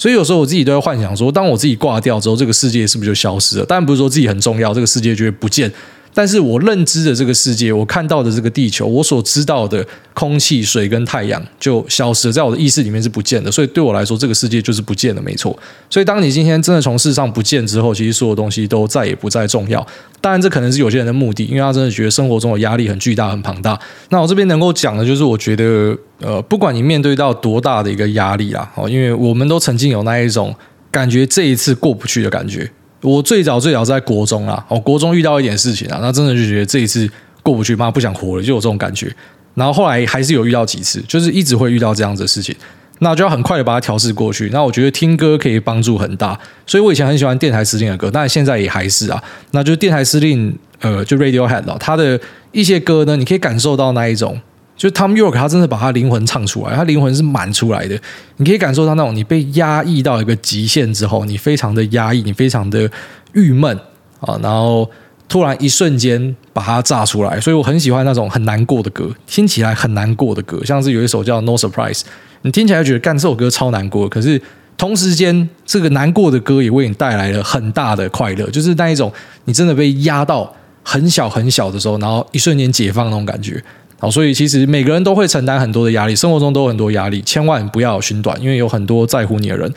[0.00, 3.66] 所以有时候我自己都会幻想说，当我自己挂掉之后，这个世界是不是就消失了？
[3.66, 5.70] 当然不是说自己很重要，这个世界就会不见。
[6.12, 13.50] 但是我认知的这个世界，我看到的这个地球，我所知道的空气、水跟太阳就消失了，在我的意识里面是不见的。
[13.50, 15.56] 所以对我来说，这个世界就是不见了，没错。
[15.88, 19.86] 所以当你今天真的从世上不见之后，其实所有东西都再也不再重要。
[20.20, 23.78] 当然，这可能是有些人的目的，因为他真的觉得生活中的压力很巨大、很庞大。
[24.08, 30.54] 那我这边能够讲的就是，我觉得，呃，不管你面对到多大的一个压力啦，哦，因为我们都曾经有那一种
[30.90, 32.70] 感觉，这一次过不去的感觉。
[33.02, 37.08] 我最早最早在国中啊，我国中遇到一点事情啊，那真的就觉得这一次
[37.42, 39.10] 过不去，妈不想活了，就有这种感觉。
[39.54, 42.54] 然后后来还是有遇到几次，就是一直会遇到这样子的事情，
[42.98, 44.50] 那就要很快的把它调试过去。
[44.52, 49.22] 那我觉得听歌可以帮助很大，所以我以前很喜欢电台司令的歌，但现在也还是啊。
[49.52, 52.20] 那就电台司令，呃，就 Radiohead 啊，他的
[52.52, 54.40] 一些歌呢，你可以感受到那一种。
[54.80, 58.00] 就 Tom York，他真的把他灵魂唱出来，他灵魂是满出来的。
[58.38, 62.90] 你可以感受到那种你被压抑到一个极限之后，你非常的压抑，你非常的
[63.34, 63.78] 郁闷
[64.20, 64.90] 啊，然后
[65.28, 67.38] 突然一瞬间把它炸出来。
[67.38, 71.98] 所以我很喜欢那种很难过的歌，听起来很难过的歌，像是有一首叫《No Surprise》，
[72.40, 74.40] 你听起来觉得干这首歌超难过，可是
[74.78, 79.12] 同时间这个难过的歌也为你带来了很大的快乐，就是那一种
[79.44, 80.50] 你真的被压到
[80.82, 83.62] 很小很小的时候，然后一瞬间解放那种感觉。
[84.00, 89.70] 好，所以其实每个人都会承担很多的压力，生活中都有很多压力，千万不要寻短，因为有很多在乎你的人，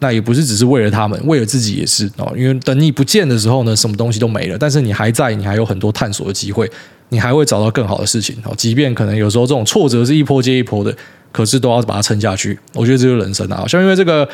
[0.00, 2.30] 那也不是只是为了他们，为了自己也是哦。
[2.36, 6.70] 因为等你不见的时候呢，什么东西都没了，但是你还在，你还有很多探索的机会，
[7.08, 8.52] 你还会找到更好的事情哦。
[8.54, 10.94] 即便可能有时候这种挫折是一波接一波的，
[11.32, 12.58] 可是都要把它撑下去。
[12.74, 13.64] 我觉得这就是人生啊。
[13.66, 14.28] 像因为这个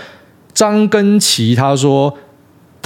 [0.53, 2.13] 张根奇他说。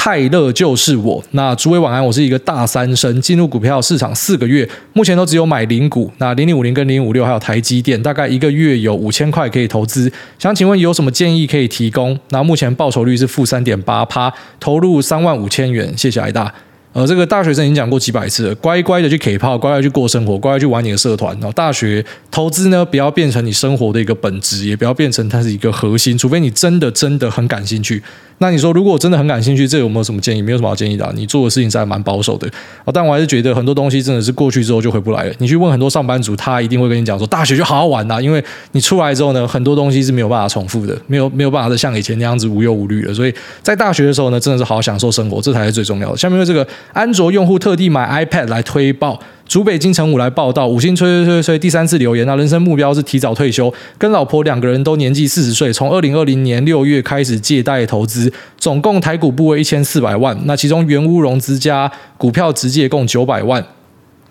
[0.02, 1.22] 泰勒就是我。
[1.32, 6.10] 那诸位晚安，我是一个大三生，进入股票市场四个月，目前都只有买零股。
[6.16, 10.10] 那零零五零跟零五六还有台积电，大概一个月有五千块可以投资。
[10.38, 12.18] 想请问有什么建议可以提供？
[12.30, 15.92] 那目前报酬率是负三点八趴，投入三万五千元。
[15.94, 16.50] 谢谢艾大。
[16.92, 21.32] 呃，这个大学生已经讲过几百次了，乖乖的去 K 炮，乖乖去过生活，乖乖去玩你的社团。
[21.34, 28.02] 然后大学投资呢，不要变成你生活的一个本质，也不要变成它是一个核心，除非你真的真的很感兴趣。
[28.42, 30.40] 那你说，如果真的很感兴趣，这有没有什么建议？
[30.40, 31.12] 没有什么好建议的。
[31.14, 32.50] 你做的事情是还蛮保守的。
[32.92, 35.34] 但我还是觉得很多东西真的是过去之后就回不来了。
[35.38, 43.12] 你去问很多上班族，他一定会跟你讲说，大学就好好玩呐，因为你出来之后呢，很多东西是没有办法重复的，没有没有办法再像以前那样子无忧无虑了。
[43.12, 46.16] 所以在大学的时候呢，真的是好好享受生活，这才是最重要的。
[46.16, 49.20] 下面这个安卓用户特地买 iPad 来推爆。
[49.46, 52.24] 竹北京城武来报道，五星吹吹吹吹，第三次留言。
[52.24, 63.64] 那人生目标是提早退休，跟老婆两个人都年纪四十岁，从二零二零年六月开始借贷投资，总共台股部位一千四百万，那其中原屋融资加股票直接共九百万。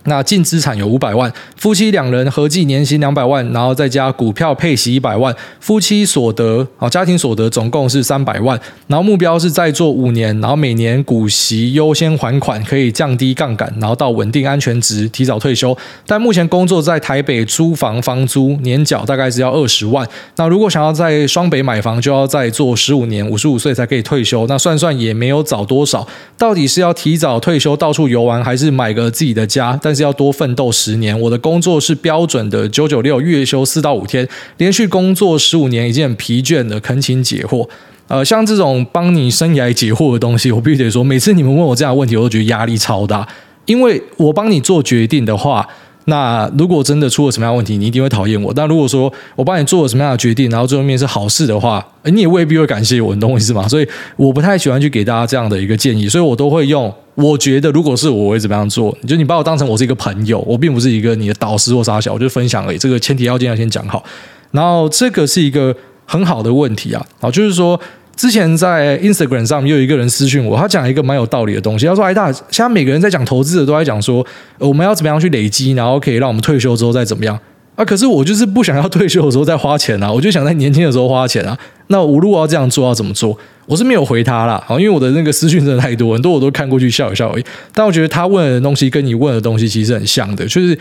[0.06, 8.60] 那净资产有五百万，夫妻两人合计年薪两百万，然后再加股票配息一百万，夫妻所得啊，家庭所得总共是三百万。
[8.88, 15.78] 然后目标是再做五年，然后每年股息优先还款，可以降低杠杆，然后到稳定安全值，提早退休。
[16.08, 20.08] 但目前工作在台北租房，房租年缴大概是要二十万。
[20.38, 24.48] 那如果想要在双北买房，就要再做十五年，五十五岁才可以退休。
[24.48, 29.78] 那算算也没有早多少，到底是要提早退休到处游玩，还是买个自己的家？
[29.90, 31.20] 但是要多奋斗十年。
[31.20, 34.28] 我的工作是标准的九九六，月休四到五天，
[34.58, 36.80] 连续工作十五年已经很疲倦了。
[36.80, 37.68] 恳请解惑。
[38.08, 43.28] 呃，像这种帮你生涯解惑的东西，我必须得说，每次你们问我这样的问题，我都觉得压力超大。
[43.66, 45.68] 因为我帮你做决定的话。
[46.10, 48.52] 那如果真的出了什么样的问题，你一定会讨厌我。
[48.54, 53.68] 但如果说我帮你做了什么样的决定，然后最后面是好事的话，你也未必会感谢我，你懂我意思吗？
[53.68, 53.88] 所以
[54.18, 58.98] 我不太喜欢去给大家这样的一个建议，所以我都会用我觉得如果是我，会怎么样做？
[59.08, 62.78] 就你把我当成我是一个朋友，我并不是一个你的导师或啥小，我就分享而已。
[62.78, 64.04] 这个前提要件要先讲好。
[64.52, 67.80] 然后这个是一个很好的问题啊，好，就是说。
[68.20, 71.86] 之前在 Instagram 上面又有一个人私讯我，他讲一个蛮有道理的东西。
[71.86, 74.26] 他说：“哎大，现在每个人在讲投资的都在讲说，
[74.58, 77.40] 我们要怎么样去累积，然后可以让我们退休之后再怎么样
[77.76, 77.86] 啊？
[77.86, 81.58] 可是我就是不想要退休的时候再花钱啊，我就想在年轻的时候花钱啊。
[81.88, 83.38] 那我如果要这样做，要怎么做？
[83.66, 87.46] 我是没有回他啦，因为我的那个私讯真的太多，很多我都看过去笑一笑而已。
[87.74, 90.78] 但我觉得他问的东西跟你问的东西其实很像的，就是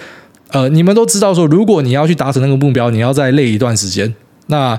[0.50, 4.12] 呃，你们都知道说，如果你要去达成那个目标，你要再累一段时间，
[4.48, 4.76] 那。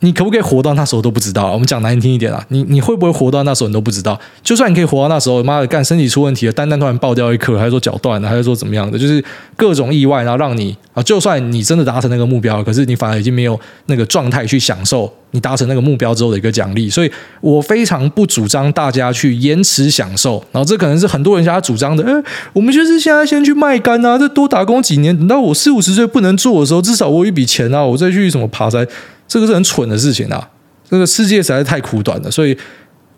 [0.00, 1.52] 你可不可以活到那时候都不知道？
[1.52, 4.18] 我们讲难听一点啊，你你会不会活到那时候你都不知道？
[4.44, 8.96] 就算你可以活到那时候，妈的干身体出问题了，单单突然爆掉一颗，还是说脚断了，还是说怎么样的？
[8.96, 9.22] 就是
[9.56, 16.88] 各种意外，然后让你啊，就算你真的达成那个目标，可是你反而已经没有那个状态去享受你达成那个目标之后的一个奖励。
[16.88, 20.42] 所以我非常不主张大家去延迟享受。
[20.52, 22.12] 然后这可能是很多人家主张的，哎，
[22.52, 28.86] 我们就是现在先去卖干啊，再多打工几年，等到我四五十岁不能做的时候，至少我有一笔钱啊，我再去什么爬山。
[29.28, 30.48] 这个是很蠢的事情啊！
[30.90, 32.56] 这个世界实在是太苦短了，所以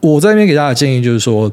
[0.01, 1.51] 我在这边给大家的建议就是说，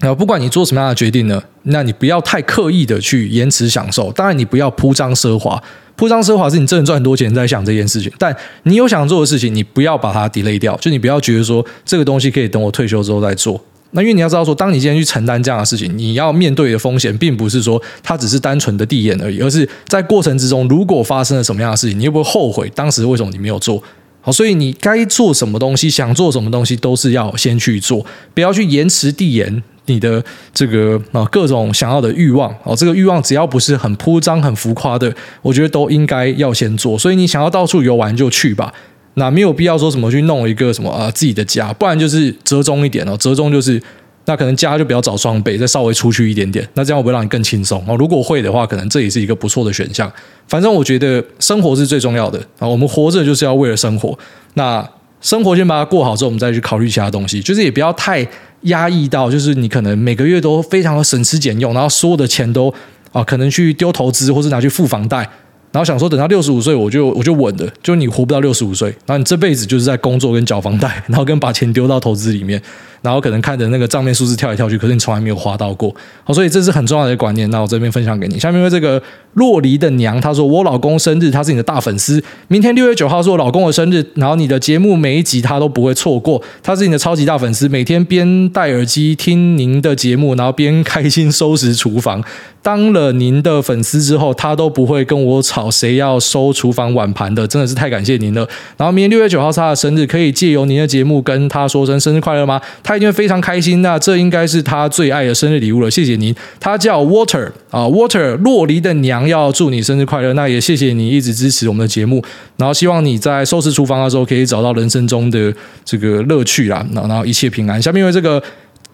[0.00, 4.10] 啊，不管你做什么样的决定呢，那你不要太刻意的去延迟享受。
[4.12, 5.62] 当然，你不要铺张奢华，
[5.96, 8.10] 铺张奢华是你真的赚很多钱在想这件事情。
[8.18, 13.62] 但你有想做的事情，你不要把它 delay 掉，就你不要觉得说这个东西可以等我退休之后再做。
[13.92, 23.82] 那因为你要知道说，当你今天去承担这样的事情，你要面对的风险，并不是说它只是单纯的递延而已，而是在过程之中，如果发生了什么样的事情，你会不会后悔当时为什么你没有做？
[24.20, 30.22] 好，所以你该做什么东西，想做什么东西，都是要先去做，不要去延迟递延你的
[30.54, 32.54] 这个啊各种想要的欲望。
[32.62, 35.12] 哦，这个欲望只要不是很铺张、很浮夸的，
[35.42, 36.98] 我觉得都应该要先做。
[36.98, 38.72] 所以你想要到处游玩就去吧。
[39.14, 43.16] 那没有必要说什么去弄一个什么啊自己的家，不然就是折中一点哦。
[43.16, 43.82] 折中就是
[44.26, 47.96] 那可能家就不要找双倍，再稍微出去一点点，那这样会不会让你更轻松哦？
[47.96, 50.10] 如果会的话，可能这也是一个不错的选项。
[50.46, 54.16] 反正我觉得生活是最重要的啊，我们活着就是要为了生活。
[54.54, 54.88] 那
[55.20, 58.26] 生活先把它过好之后，我们再去考虑其他东西，就是也不要太
[58.62, 62.72] 压抑到，就是你可能每个月都非常的省吃俭用，然后所有的钱都
[63.12, 65.28] 啊可能去丢投资，或是拿去付房贷。
[65.72, 67.72] 然后想说，等到六十五岁，我就我就稳了。
[67.82, 72.60] 就你活不到六十五岁，然后你这辈子就是在工作跟缴房贷，然后跟把钱丢到投资里面，
[73.02, 75.94] 然后可能看着那个账面数字跳来跳去，可是你从来没有花到过。
[76.24, 77.48] 好，所以这是很重要的一个观念。
[77.50, 78.38] 那我这边分享给你。
[78.38, 79.02] 下面为这个
[79.34, 82.22] 洛黎的娘，她说我老公生日，他是你的大粉丝。
[82.48, 92.22] 明天六月九号是我老公的生日，然后你的节目每一集她都不会错过，她是你的超级大粉丝，每天边戴耳机听您的节目，然后边开心收拾厨房。
[92.62, 98.46] 当了您的粉丝之后，他都不会跟我吵谁要收厨房碗盘的，真的是太感谢您了。
[98.76, 102.60] 然后明天六月九号是他的生日，可以借由您的节目跟他说声生日快乐吗？
[102.90, 103.82] 他一定会非常开心。
[103.82, 106.34] 那这应该是他最爱的生日礼物了，谢谢您。
[106.58, 110.32] 他叫 Water 啊，Water 洛黎的娘要祝你生日快乐。
[110.32, 112.20] 那也谢谢你一直支持我们的节目，
[112.56, 117.80] 然后希望你在收拾厨房的时候可以找到人生中的这个乐趣啦，然后一切平安。
[117.80, 118.42] 下面因为这个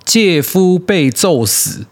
[0.04, 1.86] 介夫被揍死。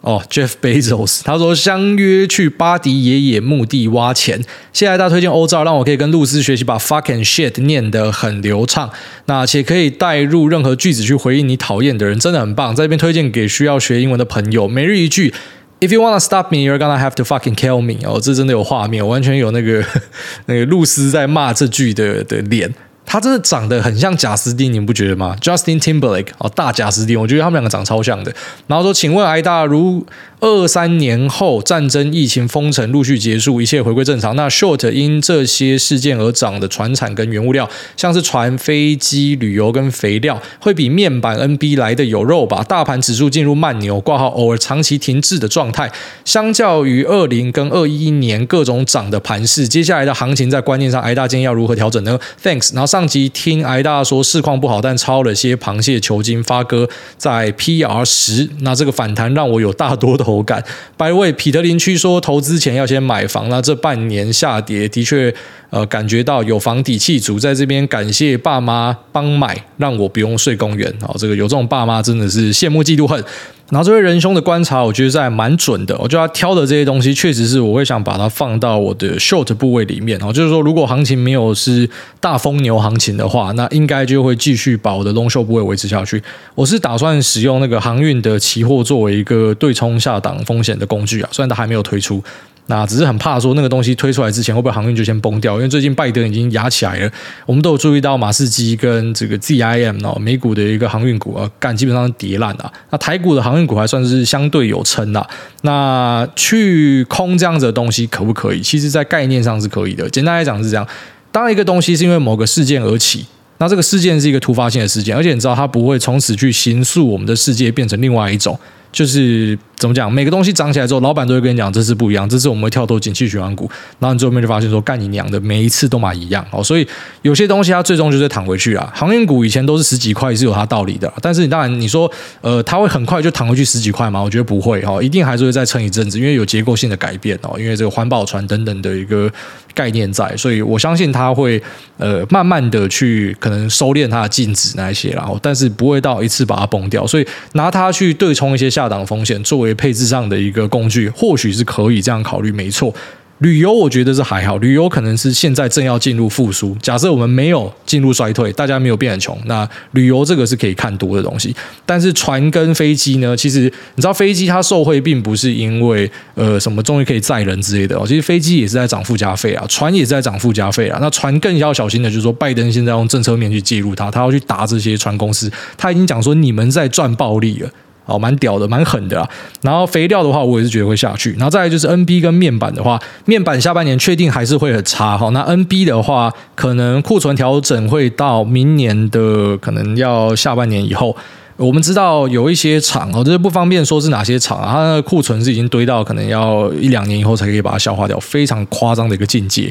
[0.00, 4.40] 哦，Jeff Bezos，他说相约去巴迪爷爷墓地挖钱。
[4.72, 8.88] 谢谢大家推荐欧照，让我可以跟露丝学习把 fuck and shit 念得很流畅，
[9.26, 12.74] 那且可以带入任何句子去回应你讨厌的人，真的很棒。
[12.74, 15.34] 在这边推荐给需要学英文的朋友，每日一句
[15.80, 17.96] ：If you wanna stop me, you're gonna have to fucking kill me。
[18.08, 19.84] 哦，这真的有画面，完全有那个
[20.46, 22.72] 那个露丝在骂这句的的脸。
[23.08, 28.32] 他真的长得很像贾斯汀，你们不觉得吗？Justin Timberlake 哦，大贾斯汀，我觉得他们两个长超像的。
[28.66, 30.06] 然后说，请问艾大如。
[30.40, 34.36] 二三年后，战争、疫情、封城陆续结束，一切回归正常。
[34.36, 42.62] 那 short 因这些事件而涨的船产跟原物料，像是船、飞机、旅游跟肥料，会比面板 NB 来的有肉吧？
[42.62, 45.90] 大盘指数进入慢牛，挂号偶尔长期停滞的状态。
[46.24, 52.72] 相较于二零跟二一年各种涨的盘势，接下来的行情在观念上，挨大今天要如何调整呢？Thanks。
[52.72, 60.27] 然后上集听挨大说市况不好，但抄了些螃蟹球经发哥在 PR 十，那这个反弹让我有大多的。
[60.28, 60.62] 口感。
[60.98, 65.34] By the way，彼得林区说投资前要先买房，那这半年下跌的确，
[65.70, 70.92] 呃，感觉到有房底气足，在这边感谢爸妈帮买，让我不用睡公园。
[71.00, 73.24] 好，这个有这种爸妈真的是羡慕嫉妒恨。
[73.70, 75.94] 然后这位仁兄的观察，我觉得在蛮准的。
[75.98, 80.18] 我觉得他挑的这些东西，确实是我会想把它放到我的 short 部位里面。
[80.22, 81.88] 哦，就是说，如果行情没有是
[82.18, 86.22] 大疯牛行情的话，那应该就会继续把我的 long short 部位维持下去。
[86.54, 92.22] 我是打算使用那个航运的期货作为一个对冲下档风险的工具啊，虽然它还没有推出。
[92.70, 95.56] 那只是很怕说那个东西推出来之前会不会航运就先崩掉？
[95.56, 97.10] 因为最近拜登已经压起来了，
[97.46, 102.72] 我们都有注意到马士基跟这个 ZIM 哦，美股的一个航运股啊，干基本上跌烂了。
[102.90, 105.26] 那台股的航运股还算是相对有撑的。
[105.62, 108.60] 那去空这样子的东西可不可以？
[108.60, 110.08] 其实，在概念上是可以的。
[110.10, 110.86] 简单来讲是这样：
[111.32, 113.24] 当一个东西是因为某个事件而起，
[113.56, 118.60] 那这个事件是一个突发性的事件，而且你知道它不会从此去形塑我们的世界变成另外一种。
[118.90, 126.86] 就是怎么讲，每个东西涨起来之后，老板都会跟你讲这是不一样，这是我们会跳脱景气循环股，然后你最后面就发现说干你娘的，每一次都买一样哦，所以
[127.22, 128.90] 有些东西它最终就是躺回去啊。
[128.94, 132.10] 航运股以前都是十几块是有它道理的，但是你当然你说
[132.40, 134.20] 呃它会很快就躺回去十几块吗？
[134.20, 139.30] 我觉得不会哦，一定还是会再撑一阵子，因为有结构性的改变哦，因为这个环保船等等的一个
[139.74, 141.62] 概念在，所以我相信它会
[141.98, 152.94] 呃慢慢的去可能收敛它的净值那一些，然后但是不会到一次把它崩掉，所以拿它去对冲一些下档风险，作为配置上的一个工具，或许是可以这样考虑，没错。
[153.38, 156.76] 旅游我觉得是还好，旅游可能是现在正要进入复苏。
[156.82, 161.54] 假设我们没有进入衰退，大家没有变很穷，那旅游这个是可以看多的东西。
[161.86, 163.36] 但是船跟飞机呢？
[163.36, 168.04] 其实你知道，飞机它受惠并不是因为呃什么终于可以载人之类的哦。
[168.04, 170.98] 其实飞机也是在涨附加费啊，船也是在涨附加费啊。
[171.00, 175.48] 那船更要小心的就是说，拜登现在用政策面去介入它，他要去打这些船公司。
[175.76, 177.70] 他已经讲说，你们在赚暴利了。
[178.08, 179.28] 哦，蛮屌的，蛮狠的啊。
[179.62, 181.32] 然后肥料的话，我也是觉得会下去。
[181.34, 185.28] 然后再来就是 NB 跟面板的话，面板下半年确定还是会很差哈。
[185.28, 191.14] 那 NB 的话，可能库存调整会到明年的可能要下半年以后。
[191.56, 199.68] 我们知道有一些厂哦，这是不方便说是哪些厂啊，它的库存是已经堆到可能要一两年以后才可以把它消化掉，非常夸张的一个境界。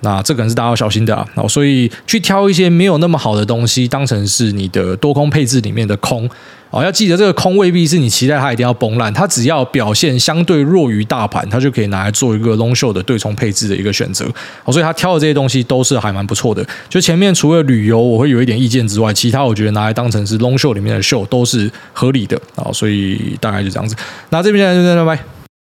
[0.00, 1.24] 那这可能是大家要小心的啊。
[1.48, 6.28] 所以去挑一些没有那么好的东西，当成是你的多空配置里面的空。
[6.70, 14.26] 哦，要记得这个空未必是你期待它一定要崩烂，它只要表现相对弱于大盘，它就可以拿来做一个 long show 的对冲配置的一个选择。
[14.64, 16.62] 哦，所以他挑的这些东西都是还蛮不错的。
[16.88, 22.38] 就前面除了旅游我会有一点意见之外，其他我觉得拿来当成是 long show 里面的 show 都是合理的。
[22.56, 23.96] 哦，所以大概就这样子。
[24.30, 25.37] 那这边现在就在这拜拜。